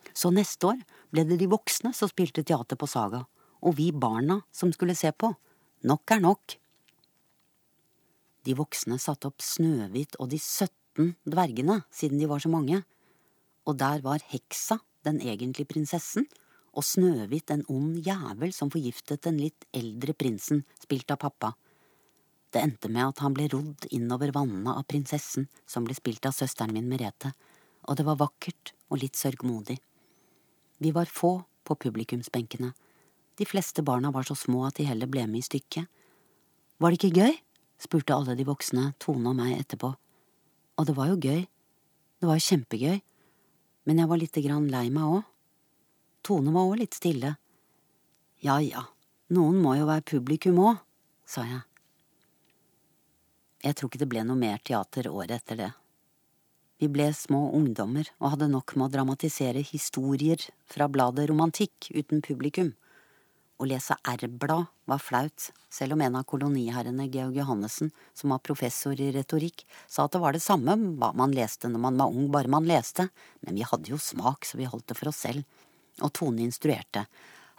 [0.10, 0.82] Så neste år
[1.14, 3.28] ble det de voksne som spilte teater på Saga,
[3.62, 5.36] og vi barna som skulle se på.
[5.86, 6.56] Nok er nok.
[8.48, 12.82] De voksne satte opp Snøhvit og de 17 dvergene, siden de var så mange,
[13.68, 16.26] og der var heksa den egentlige prinsessen,
[16.74, 21.54] og Snøhvit en ond jævel som forgiftet den litt eldre prinsen, spilt av pappa.
[22.50, 26.34] Det endte med at han ble rodd innover vannene av prinsessen, som ble spilt av
[26.34, 27.36] søsteren min Merete,
[27.86, 29.78] og det var vakkert og litt sørgmodig.
[30.82, 31.36] Vi var få
[31.68, 32.74] på publikumsbenkene.
[33.38, 35.86] De fleste barna var så små at de heller ble med i stykket.
[36.82, 37.38] Var det ikke gøy?
[37.78, 39.92] spurte alle de voksne Tone og meg etterpå.
[40.78, 41.44] Og det var jo gøy.
[42.18, 43.00] Det var jo kjempegøy.
[43.86, 45.26] Men jeg var lite grann lei meg òg.
[46.26, 47.36] Tone var òg litt stille.
[48.42, 48.84] Ja ja,
[49.34, 50.82] noen må jo være publikum òg,
[51.26, 51.62] sa jeg.
[53.66, 55.70] Jeg tror ikke det ble noe mer teater året etter det.
[56.78, 62.22] Vi ble små ungdommer og hadde nok med å dramatisere historier fra bladet Romantikk uten
[62.26, 62.76] publikum.
[63.58, 69.00] Å lese R-blad var flaut, selv om en av koloniherrene, Georg Johannessen, som var professor
[69.02, 72.28] i retorikk, sa at det var det samme hva man leste når man var ung,
[72.34, 73.08] bare man leste,
[73.42, 75.42] men vi hadde jo smak, så vi holdt det for oss selv.
[76.06, 77.08] Og Tone instruerte.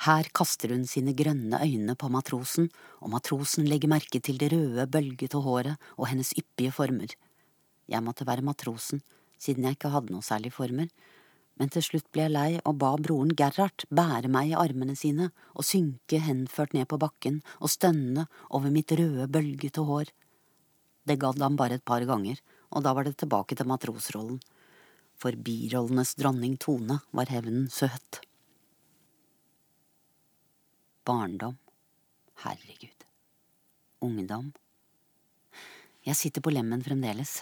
[0.06, 2.70] Her kaster hun sine grønne øyne på matrosen,
[3.02, 7.10] og matrosen legger merke til det røde, bølgete håret og hennes yppige former.
[7.90, 9.02] Jeg måtte være matrosen,
[9.42, 10.86] siden jeg ikke hadde noe særlig former,
[11.58, 15.30] men til slutt ble jeg lei og ba broren Gerhard bære meg i armene sine
[15.54, 20.12] og synke henført ned på bakken og stønne over mitt røde, bølgete hår.
[21.08, 22.38] Det gadd han bare et par ganger,
[22.70, 24.40] og da var det tilbake til matrosrollen.
[25.18, 28.20] For birollenes dronning Tone var hevnen søt.
[31.08, 31.56] Barndom.
[32.44, 33.06] Herregud.
[34.04, 34.52] Ungdom.
[36.06, 37.40] Jeg sitter på lemmen fremdeles.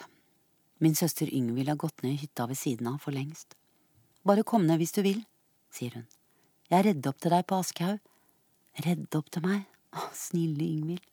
[0.81, 3.59] Min søster Yngvild har gått ned i hytta ved siden av for lengst.
[4.27, 5.21] Bare kom ned hvis du vil,
[5.71, 6.07] sier hun.
[6.67, 8.01] Jeg redder opp til deg på Aschehoug.
[8.83, 9.61] Redde opp til meg?
[9.95, 11.05] Å, snille Yngvild.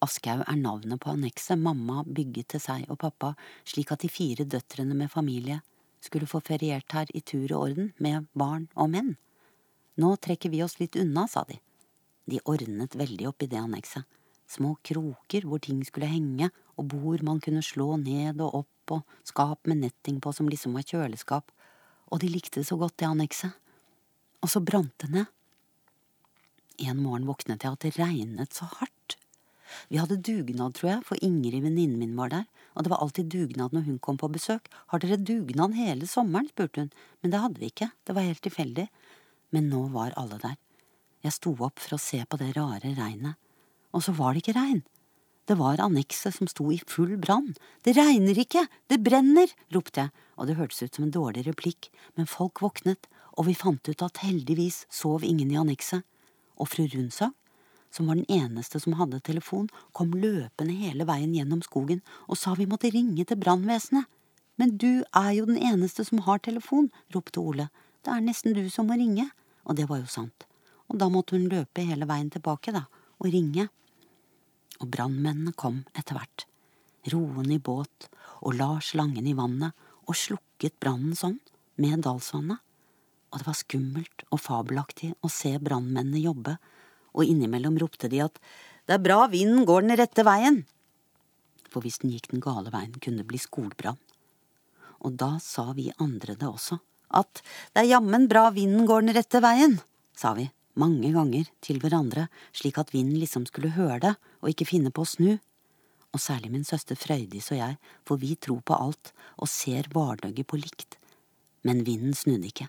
[0.00, 3.34] Aschehoug er navnet på annekset mamma bygget til seg og pappa
[3.68, 5.58] slik at de fire døtrene med familie
[6.00, 9.12] skulle få feriert her i tur og orden med barn og menn.
[10.00, 11.58] Nå trekker vi oss litt unna, sa de.
[12.24, 14.08] De ordnet veldig opp i det annekset.
[14.48, 16.48] Små kroker hvor ting skulle henge,
[16.80, 20.76] og bord man kunne slå ned og opp, og skap med netting på som liksom
[20.76, 21.50] var kjøleskap,
[22.10, 23.54] og de likte så godt det annekset.
[24.40, 25.28] Og så brant det ned.
[26.80, 29.16] En morgen våknet jeg at det regnet så hardt.
[29.90, 33.30] Vi hadde dugnad, tror jeg, for Ingrid venninnen min var der, og det var alltid
[33.30, 34.66] dugnad når hun kom på besøk.
[34.90, 36.48] Har dere dugnad hele sommeren?
[36.50, 38.88] spurte hun, men det hadde vi ikke, det var helt tilfeldig.
[39.54, 40.56] Men nå var alle der.
[41.22, 43.36] Jeg sto opp for å se på det rare regnet,
[43.92, 44.82] og så var det ikke regn.
[45.50, 47.56] Det var annekset som sto i full brann.
[47.82, 51.88] Det regner ikke, det brenner, ropte jeg, og det hørtes ut som en dårlig replikk,
[52.14, 56.04] men folk våknet, og vi fant ut at heldigvis sov ingen i annekset.
[56.54, 57.34] Og fru Rundsag,
[57.90, 61.98] som var den eneste som hadde telefon, kom løpende hele veien gjennom skogen
[62.28, 64.06] og sa vi måtte ringe til brannvesenet.
[64.54, 67.72] Men du er jo den eneste som har telefon, ropte Ole.
[68.06, 69.26] Det er nesten du som må ringe.
[69.66, 70.46] Og det var jo sant.
[70.86, 72.86] Og da måtte hun løpe hele veien tilbake, da,
[73.18, 73.66] og ringe.
[74.80, 76.46] Og brannmennene kom etter hvert,
[77.12, 78.08] roende i båt
[78.40, 79.76] og la slangen i vannet
[80.08, 81.38] og slukket brannen sånn,
[81.80, 82.58] med dalsvannet.
[83.30, 86.56] Og det var skummelt og fabelaktig å se brannmennene jobbe,
[87.14, 88.38] og innimellom ropte de at
[88.86, 90.62] det er bra vinden går den rette veien.
[91.70, 94.00] For hvis den gikk den gale veien, kunne det bli skogbrand.
[95.06, 96.80] Og da sa vi andre det også,
[97.16, 99.78] at det er jammen bra vinden går den rette veien,
[100.16, 100.50] sa vi
[100.80, 102.26] mange ganger til hverandre,
[102.56, 105.30] slik at vinden liksom skulle høre det og ikke finne på å snu.
[106.10, 107.76] Og særlig min søster Frøydis og jeg,
[108.08, 110.98] for vi tror på alt og ser vardøgget på likt.
[111.66, 112.66] Men vinden snudde ikke.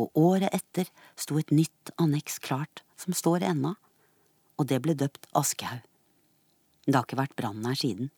[0.00, 3.76] Og året etter sto et nytt anneks klart, som står ennå,
[4.58, 5.82] og det ble døpt Aschehoug.
[6.84, 8.10] Det har ikke vært brann her siden.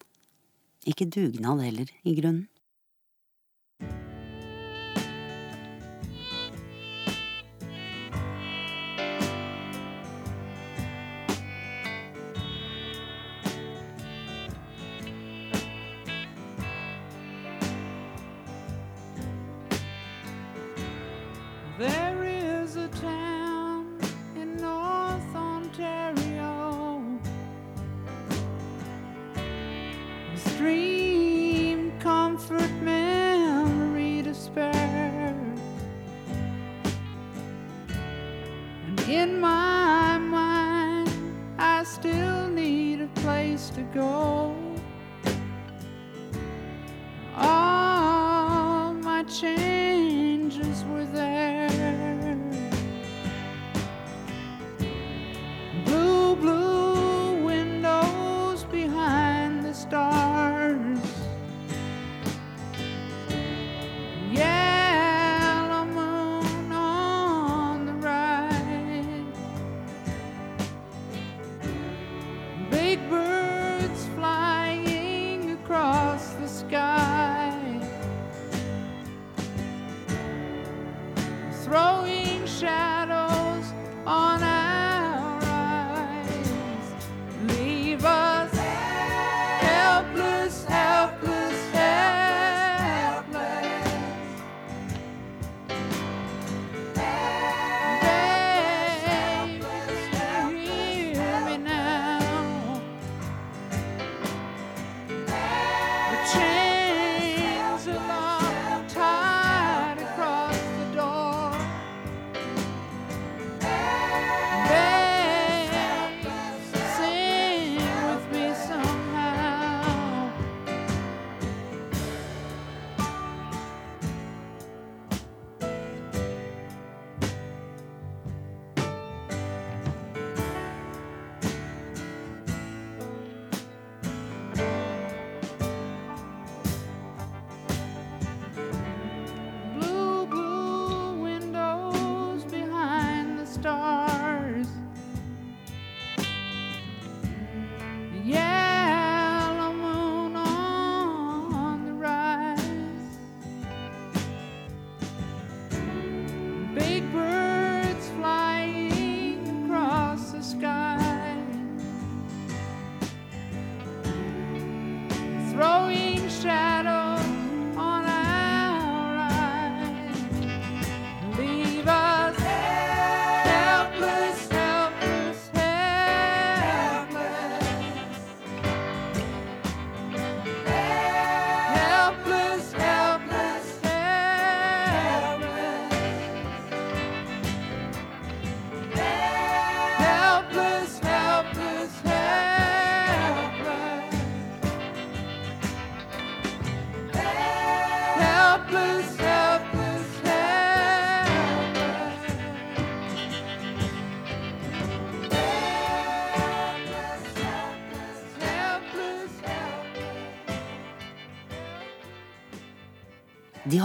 [0.88, 2.48] Ikke dugnad heller, i grunnen.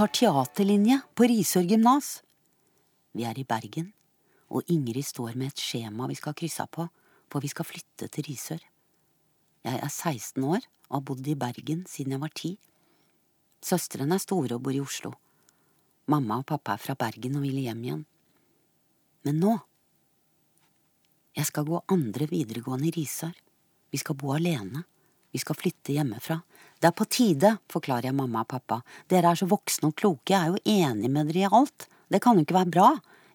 [0.01, 2.23] Har teaterlinje på Risør gymnas.
[3.13, 3.91] Vi er i Bergen,
[4.49, 6.87] og Ingrid står med et skjema vi skal krysse av på,
[7.29, 8.63] for vi skal flytte til Risør.
[9.61, 12.55] Jeg er 16 år og har bodd i Bergen siden jeg var ti.
[13.61, 15.13] Søstrene er store og bor i Oslo.
[16.09, 18.05] Mamma og pappa er fra Bergen og vil hjem igjen.
[19.27, 19.59] Men nå
[21.37, 23.37] Jeg skal gå andre videregående i Risør.
[23.91, 24.81] Vi skal bo alene.
[25.31, 26.41] Vi skal flytte hjemmefra.
[26.81, 28.79] Det er på tide, forklarer jeg mamma og pappa.
[29.11, 31.85] Dere er så voksne og kloke, jeg er jo enig med dere i alt.
[32.09, 32.87] Det kan jo ikke være bra.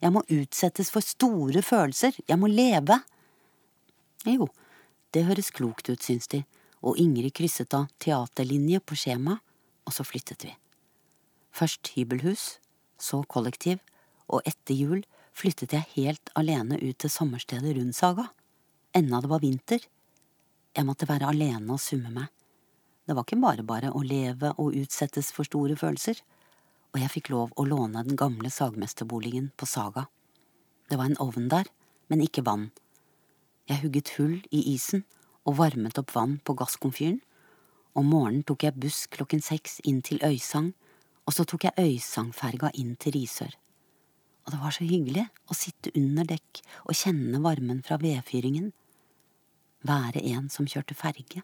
[0.03, 2.19] Jeg må utsettes for store følelser.
[2.27, 2.99] Jeg må leve.
[4.27, 4.51] Jo,
[5.15, 6.43] det høres klokt ut, syns de,
[6.83, 9.39] og Ingrid krysset av teaterlinje på skjema,
[9.87, 10.53] og så flyttet vi.
[11.55, 12.59] Først hybelhus,
[12.99, 13.79] så kollektiv,
[14.27, 15.05] og etter jul
[15.37, 18.27] flyttet jeg helt alene ut til sommerstedet Rundsaga.
[18.97, 19.87] Enda det var vinter.
[20.77, 22.33] Jeg måtte være alene og summe meg.
[23.07, 26.19] Det var ikke bare bare å leve og utsettes for store følelser,
[26.91, 30.09] og jeg fikk lov å låne den gamle sagmesterboligen på Saga.
[30.91, 31.71] Det var en ovn der,
[32.11, 32.71] men ikke vann.
[33.71, 35.05] Jeg hugget hull i isen
[35.47, 37.21] og varmet opp vann på gasskomfyren.
[37.95, 40.73] Om morgenen tok jeg buss klokken seks inn til Øysang,
[41.27, 43.55] og så tok jeg Øysangferga inn til Risør.
[44.47, 48.73] Og det var så hyggelig å sitte under dekk og kjenne varmen fra vedfyringen.
[49.87, 51.43] Være en som kjørte ferge.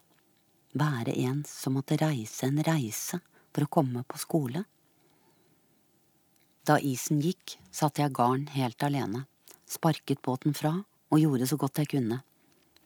[0.72, 3.18] Være en som måtte reise en reise
[3.52, 4.64] for å komme på skole.
[6.64, 9.26] Da isen gikk, satte jeg garn helt alene,
[9.68, 10.78] sparket båten fra
[11.12, 12.22] og gjorde så godt jeg kunne.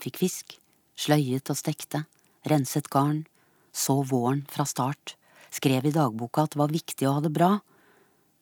[0.03, 0.57] Fikk fisk,
[0.99, 2.03] sløyet og stekte,
[2.49, 3.23] renset garn,
[3.71, 5.15] så våren fra start,
[5.53, 7.53] skrev i dagboka at det var viktig å ha det bra,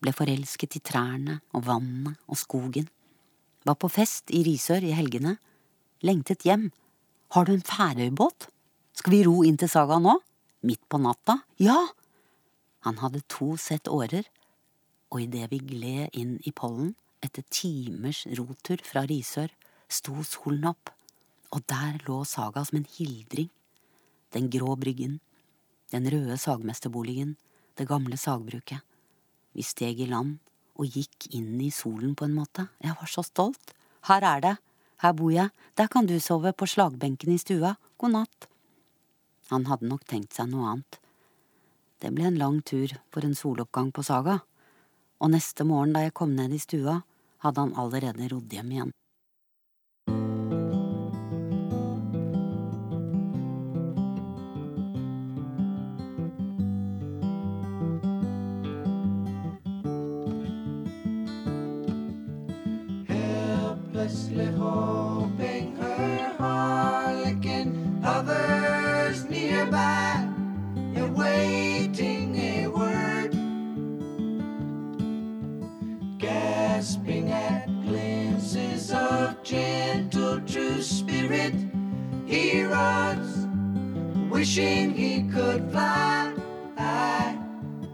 [0.01, 2.87] ble forelsket i trærne og vannet og skogen,
[3.65, 5.37] var på fest i Risør i helgene,
[6.05, 6.69] lengtet hjem,
[7.33, 8.49] har du en Færøybåt?
[8.95, 10.13] Skal vi ro inn til Saga nå?
[10.65, 11.41] Midt på natta?
[11.59, 11.75] Ja!
[12.87, 14.23] Han hadde to sett årer,
[15.11, 19.51] og idet vi gled inn i pollen, etter timers rotur fra Risør,
[19.91, 20.93] sto solen opp,
[21.51, 23.51] og der lå Saga som en hildring.
[24.31, 25.19] Den grå bryggen,
[25.91, 27.35] den røde sagmesterboligen,
[27.75, 28.79] det gamle sagbruket.
[29.51, 30.37] Vi steg i land
[30.79, 32.69] og gikk inn i solen på en måte.
[32.79, 33.75] Jeg var så stolt.
[34.07, 34.57] Her er det.
[35.03, 35.51] Her bor jeg.
[35.75, 37.75] Der kan du sove på slagbenken i stua.
[37.99, 38.54] God natt.
[39.53, 40.99] Han hadde nok tenkt seg noe annet.
[42.01, 44.39] Det ble en lang tur for en soloppgang på Saga,
[45.21, 46.99] og neste morgen da jeg kom ned i stua,
[47.45, 48.95] hadde han allerede rodd hjem igjen.
[76.85, 81.55] Gasping at glimpses of gentle true spirit.
[82.27, 83.47] He runs,
[84.31, 86.35] wishing he could fly,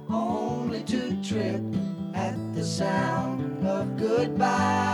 [0.09, 1.63] only to trip
[2.13, 4.89] at the sound of goodbye.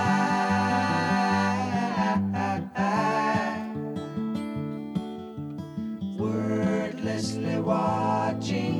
[6.20, 8.77] Wordlessly watching,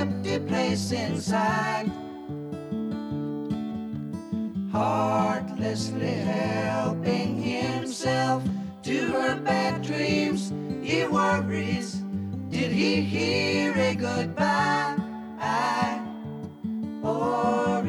[0.00, 1.90] empty place inside.
[4.72, 8.42] Heartlessly helping himself
[8.82, 12.02] to her bad dreams, he worries.
[12.48, 14.96] Did he hear a goodbye?
[15.38, 16.00] I,
[17.02, 17.79] Or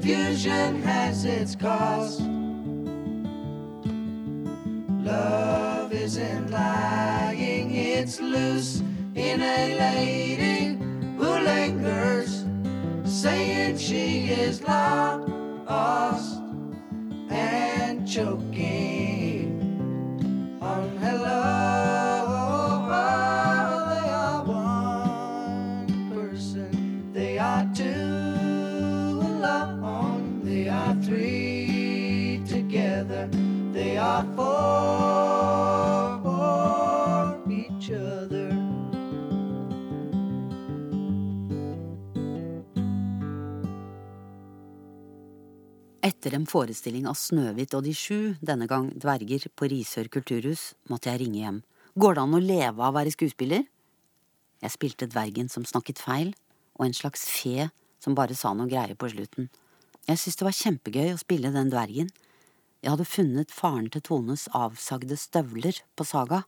[0.00, 2.22] Confusion has its cost.
[5.04, 8.80] Love isn't lying, it's loose
[9.14, 10.78] in a lady
[11.18, 12.46] who lingers,
[13.04, 16.40] saying she is lost
[17.28, 18.39] and choking
[34.00, 34.24] are
[36.24, 38.50] for each other.
[46.00, 51.12] Etter en forestilling av Snøhvit og de sju, denne gang dverger, på Risør kulturhus, måtte
[51.12, 51.60] jeg ringe hjem.
[52.00, 53.62] Går det an å leve av å være skuespiller?
[54.60, 56.32] Jeg spilte dvergen som snakket feil,
[56.76, 57.68] og en slags fe
[58.00, 59.50] som bare sa noe greier på slutten.
[60.08, 62.08] Jeg syntes det var kjempegøy å spille den dvergen.
[62.80, 66.44] Jeg hadde funnet faren til Tones avsagde støvler på Saga,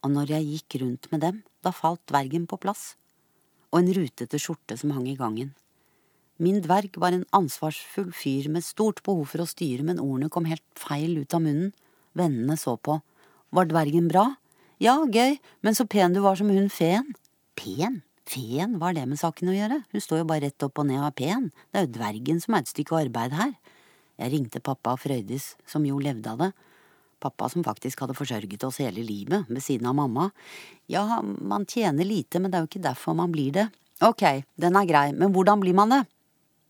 [0.00, 2.94] og når jeg gikk rundt med dem, da falt dvergen på plass,
[3.68, 5.52] og en rutete skjorte som hang i gangen.
[6.40, 10.48] Min dverg var en ansvarsfull fyr med stort behov for å styre, men ordene kom
[10.48, 11.74] helt feil ut av munnen.
[12.16, 12.96] Vennene så på.
[13.52, 14.24] Var dvergen bra?
[14.80, 17.12] Ja, gøy, men så pen du var som hun feen.
[17.60, 18.00] Pen?
[18.24, 19.82] Feen, hva har det med saken å gjøre?
[19.92, 21.50] Hun står jo bare rett opp og ned og er pen.
[21.68, 23.52] Det er jo dvergen som er et stykke arbeid her.
[24.20, 26.50] Jeg ringte pappa og Frøydis, som jo levde av det.
[27.20, 30.30] Pappa som faktisk hadde forsørget oss hele livet, ved siden av mamma.
[30.92, 33.66] Ja, man tjener lite, men det er jo ikke derfor man blir det.
[34.04, 34.24] Ok,
[34.60, 36.02] den er grei, men hvordan blir man det?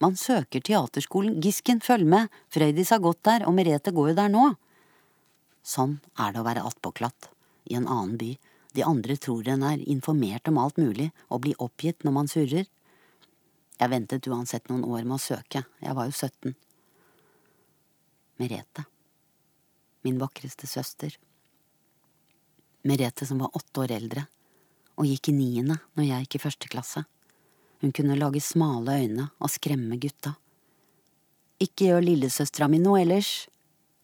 [0.03, 4.33] Man søker teaterskolen, Gisken, følg med, Frøydis har gått der, og Merete går jo der
[4.33, 4.47] nå.
[5.67, 7.29] Sånn er det å være attpåklatt,
[7.71, 8.33] i en annen by.
[8.75, 12.67] De andre tror en er informert om alt mulig, og blir oppgitt når man surrer.
[13.81, 16.57] Jeg ventet uansett noen år med å søke, jeg var jo 17.
[18.41, 18.87] Merete.
[20.01, 21.13] Min vakreste søster.
[22.89, 24.23] Merete som var åtte år eldre,
[24.97, 27.03] og gikk i niende når jeg gikk i første klasse.
[27.85, 30.39] Hun kunne lage smale øyne og skremme gutta.
[31.61, 33.45] Ikke gjør lillesøstera mi noe ellers,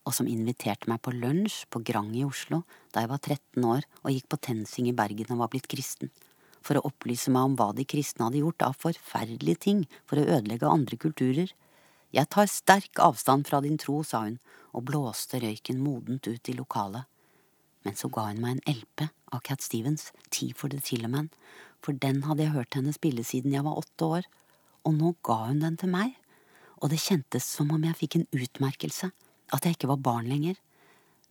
[0.05, 2.61] og som inviterte meg på lunsj på Grang i Oslo
[2.93, 6.13] da jeg var 13 år og gikk på TenSing i Bergen og var blitt kristen,
[6.61, 10.29] for å opplyse meg om hva de kristne hadde gjort av forferdelige ting for å
[10.29, 11.49] ødelegge andre kulturer.
[12.17, 14.39] Jeg tar sterk avstand fra din tro, sa hun
[14.77, 17.05] og blåste røyken modent ut i lokalet.
[17.85, 21.29] Men så ga hun meg en LP av Cat Stevens, Tea for the Tillerman,
[21.85, 24.29] for den hadde jeg hørt henne spille siden jeg var åtte år,
[24.89, 26.17] og nå ga hun den til meg,
[26.81, 29.11] og det kjentes som om jeg fikk en utmerkelse,
[29.53, 30.57] at jeg ikke var barn lenger.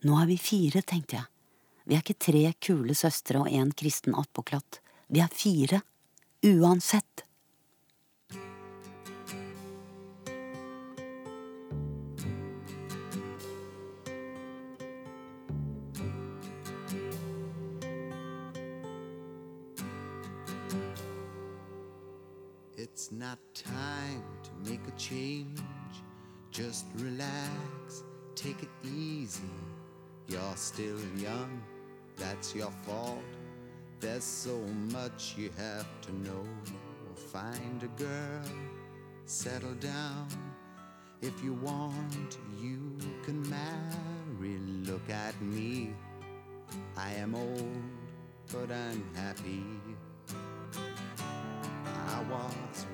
[0.06, 1.26] Nå er vi fire, tenkte jeg.
[1.86, 4.80] Vi er ikke tre kule søstre og en kristen attpåklatt,
[5.10, 5.82] vi er fire,
[6.46, 7.26] uansett.
[25.08, 25.60] Change.
[26.50, 28.02] Just relax,
[28.34, 29.42] take it easy.
[30.26, 31.62] You're still young,
[32.16, 33.22] that's your fault.
[34.00, 34.58] There's so
[34.90, 36.44] much you have to know.
[37.32, 38.42] Find a girl,
[39.26, 40.28] settle down.
[41.22, 44.58] If you want, you can marry.
[44.90, 45.90] Look at me.
[46.96, 47.82] I am old,
[48.52, 49.62] but I'm happy.
[51.84, 52.65] I was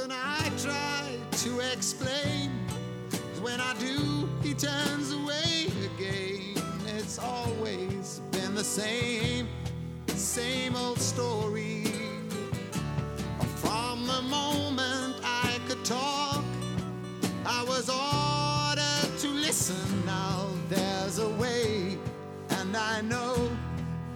[0.00, 2.50] Can I try to explain?
[3.42, 6.54] when I do, he turns away again.
[6.86, 9.46] It's always been the same,
[10.06, 11.84] same old story.
[13.56, 16.44] From the moment I could talk,
[17.44, 20.06] I was ordered to listen.
[20.06, 21.98] Now there's a way,
[22.50, 23.34] and I know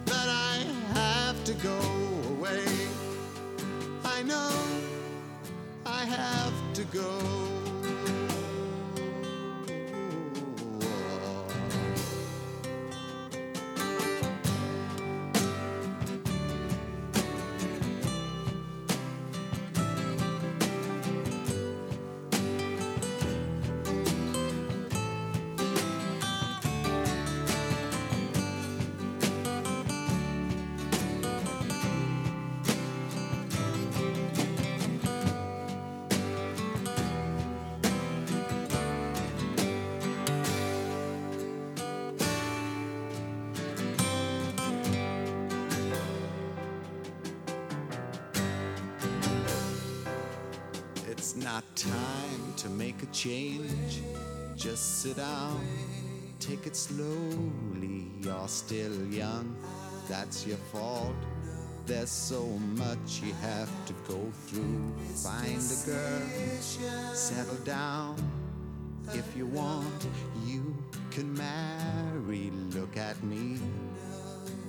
[0.06, 0.64] that I
[0.94, 1.78] have to go
[2.30, 2.64] away.
[4.04, 4.63] I know
[6.04, 7.63] have to go.
[52.94, 54.02] Make a change.
[54.56, 55.60] Just sit down,
[56.38, 58.06] take it slowly.
[58.20, 59.56] You're still young,
[60.08, 61.14] that's your fault.
[61.86, 64.94] There's so much you have to go through.
[65.16, 68.16] Find a girl, settle down.
[69.12, 70.06] If you want,
[70.46, 70.74] you
[71.10, 72.50] can marry.
[72.72, 73.58] Look at me.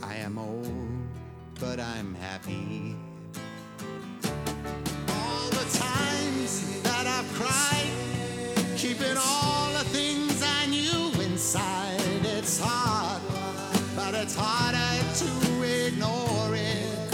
[0.03, 0.67] I am old,
[1.59, 2.95] but I'm happy
[5.45, 7.74] all the times that I've cried,
[14.15, 15.29] but it's harder to
[15.87, 17.13] ignore it.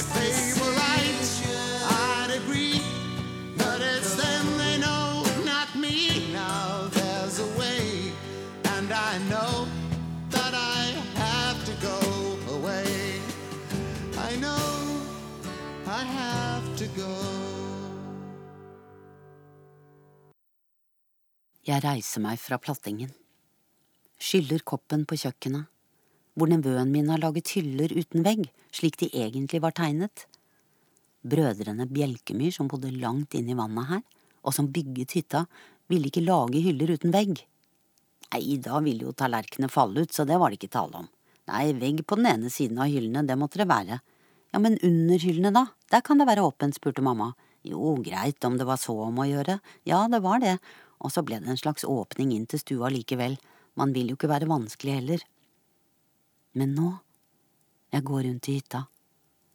[0.00, 1.28] If they were right,
[1.88, 2.82] I'd agree.
[3.56, 6.32] But it's them they know, not me.
[6.32, 8.12] Now there's a way,
[8.76, 9.66] and I know
[10.30, 10.82] that I
[11.24, 11.98] have to go
[12.56, 13.20] away.
[14.28, 14.66] I know
[15.86, 17.14] I have to go.
[21.66, 23.10] Jeg reiser meg fra plattingen.
[24.30, 25.66] Skyller koppen på kjøkkenet,
[26.38, 30.28] hvor nevøen min har laget hyller uten vegg, slik de egentlig var tegnet.
[31.26, 34.04] Brødrene Bjelkemyr, som bodde langt inn i vannet her,
[34.46, 35.40] og som bygget hytta,
[35.90, 37.42] ville ikke lage hyller uten vegg.
[38.30, 41.10] Nei, da ville jo tallerkenene falle ut, så det var det ikke tale om.
[41.50, 43.98] Nei, vegg på den ene siden av hyllene, det måtte det være.
[44.54, 45.66] Ja, men under hyllene, da?
[45.90, 47.32] Der kan det være åpent, spurte mamma.
[47.66, 49.58] Jo, greit, om det var så om å gjøre.
[49.90, 50.60] Ja, det var det.
[51.02, 53.40] Og så ble det en slags åpning inn til stua likevel.
[53.80, 55.22] Man vil jo ikke være vanskelig heller.
[56.60, 56.90] Men nå,
[57.94, 58.82] jeg går rundt i hytta.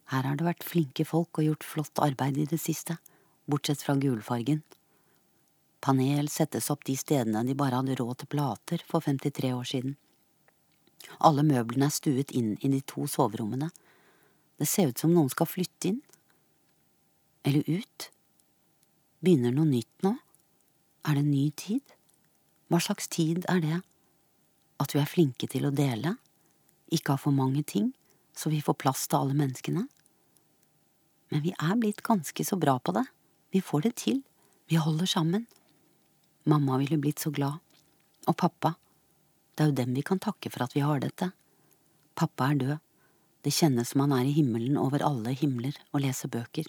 [0.09, 2.97] Her har det vært flinke folk og gjort flott arbeid i det siste,
[3.49, 4.63] bortsett fra gulfargen.
[5.86, 9.95] Panel settes opp de stedene de bare hadde råd til plater for 53 år siden.
[11.21, 13.69] Alle møblene er stuet inn i de to soverommene.
[14.57, 15.99] Det ser ut som noen skal flytte inn.
[17.45, 18.09] Eller ut.
[19.21, 20.15] Begynner noe nytt nå?
[21.05, 21.93] Er det ny tid?
[22.73, 23.84] Hva slags tid er det?
[24.82, 26.15] At vi er flinke til å dele?
[26.93, 27.91] Ikke ha for mange ting,
[28.36, 29.86] så vi får plass til alle menneskene?
[31.32, 33.05] Men vi er blitt ganske så bra på det.
[33.55, 34.21] Vi får det til.
[34.67, 35.45] Vi holder sammen.
[36.45, 37.61] Mamma ville blitt så glad.
[38.28, 38.76] Og pappa.
[39.55, 41.32] Det er jo dem vi kan takke for at vi har dette.
[42.15, 42.78] Pappa er død.
[43.45, 46.67] Det kjennes som han er i himmelen over alle himler og leser bøker.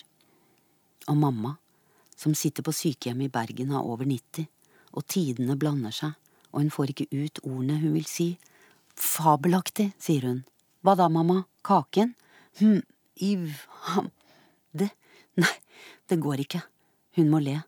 [1.08, 1.54] Og mamma,
[2.16, 4.48] som sitter på sykehjemmet i Bergen er over 90,
[4.96, 6.16] og tidene blander seg,
[6.56, 8.30] og hun får ikke ut ordene hun vil si.
[8.96, 10.38] Fabelaktig, sier hun.
[10.80, 11.42] Hva da, mamma?
[11.66, 12.14] Kaken?
[12.62, 12.80] Hm,
[13.20, 13.50] iv,
[13.90, 14.08] ham,
[14.72, 14.88] det,
[15.36, 15.52] nei,
[16.08, 16.62] det går ikke.
[17.20, 17.58] Hun må le.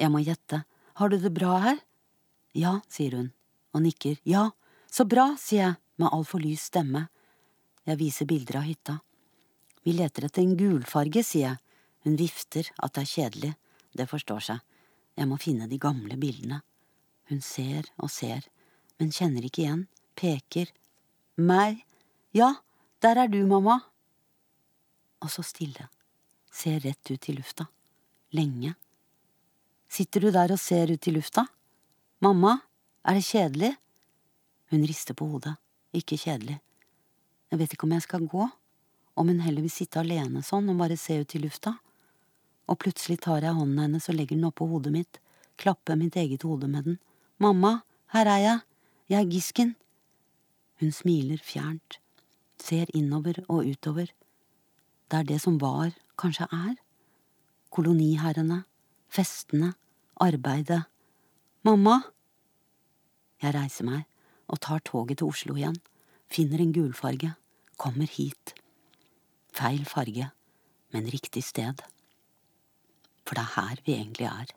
[0.00, 0.62] Jeg må gjette.
[0.96, 1.82] Har du det bra her?
[2.56, 3.28] Ja, sier hun,
[3.76, 4.16] og nikker.
[4.24, 4.48] Ja,
[4.88, 7.04] så bra, sier jeg med altfor lys stemme.
[7.84, 8.96] Jeg viser bilder av hytta.
[9.84, 11.60] Vi leter etter en gulfarge, sier jeg.
[12.06, 13.52] Hun vifter at det er kjedelig.
[13.92, 14.64] Det forstår seg.
[15.18, 16.62] Jeg må finne de gamle bildene.
[17.28, 18.46] Hun ser og ser,
[18.98, 19.84] men kjenner ikke igjen.
[20.18, 20.70] Peker.
[21.36, 21.84] Meg.
[22.34, 22.54] Ja,
[23.04, 23.78] der er du, mamma.
[25.22, 25.88] Og så stille.
[26.50, 27.68] Ser rett ut i lufta.
[28.34, 28.74] Lenge.
[29.88, 31.46] Sitter du der og ser ut i lufta?
[32.24, 32.58] Mamma,
[33.04, 33.74] er det kjedelig?
[34.72, 35.54] Hun rister på hodet.
[35.96, 36.58] Ikke kjedelig.
[37.48, 38.48] Jeg vet ikke om jeg skal gå,
[39.18, 41.72] om hun heller vil sitte alene sånn og bare se ut i lufta.
[42.68, 45.20] Og plutselig tar jeg hånden hennes og legger den oppå hodet mitt,
[45.56, 46.98] klapper mitt eget hode med den.
[47.38, 48.60] Mamma, her er jeg,
[49.08, 49.76] jeg er Gisken.
[50.80, 52.00] Hun smiler fjernt,
[52.58, 54.08] ser innover og utover.
[55.06, 56.72] Det er det som var, kanskje er.
[57.70, 58.64] Koloniherrene,
[59.06, 59.76] festene,
[60.18, 60.80] arbeidet.
[61.62, 62.00] Mamma!
[63.38, 64.02] Jeg reiser meg
[64.50, 65.76] og tar toget til Oslo igjen,
[66.26, 67.36] finner en gulfarge,
[67.78, 68.56] kommer hit.
[69.54, 70.32] Feil farge,
[70.90, 71.86] men riktig sted.
[73.22, 74.50] For det er her vi egentlig er,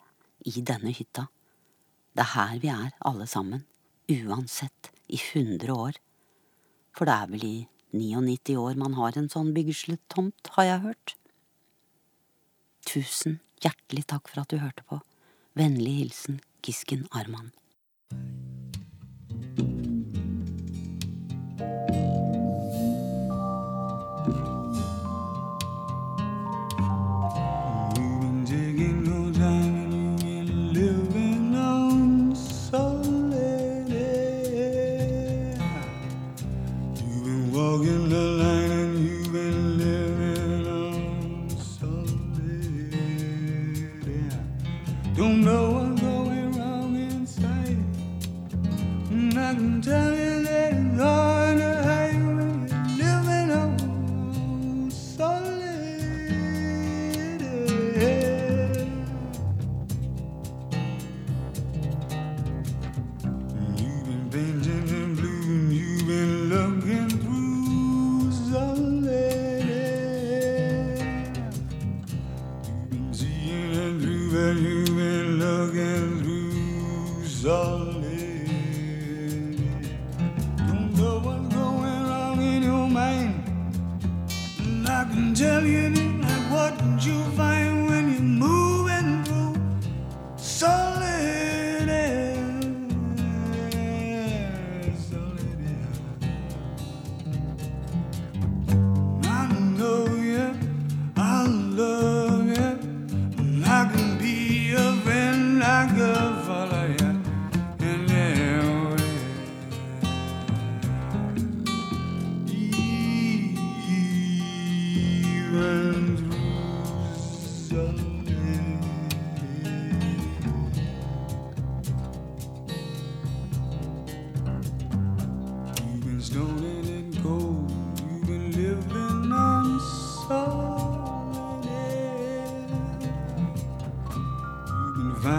[0.49, 1.27] i denne hytta.
[2.11, 3.65] Det er her vi er, alle sammen,
[4.11, 5.99] uansett, i hundre år.
[6.95, 7.55] For det er vel i
[7.95, 11.15] 99 år man har en sånn byggeslutt tomt, har jeg hørt.
[12.87, 14.99] Tusen hjertelig takk for at du hørte på.
[15.59, 17.51] Vennlig hilsen Gisken Arman.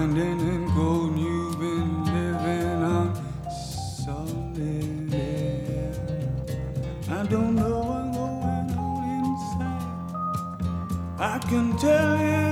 [0.03, 3.14] grinding and golden you've been living on
[3.53, 5.92] solid air.
[7.09, 9.86] I don't know what's going on inside.
[11.20, 12.51] I can tell you.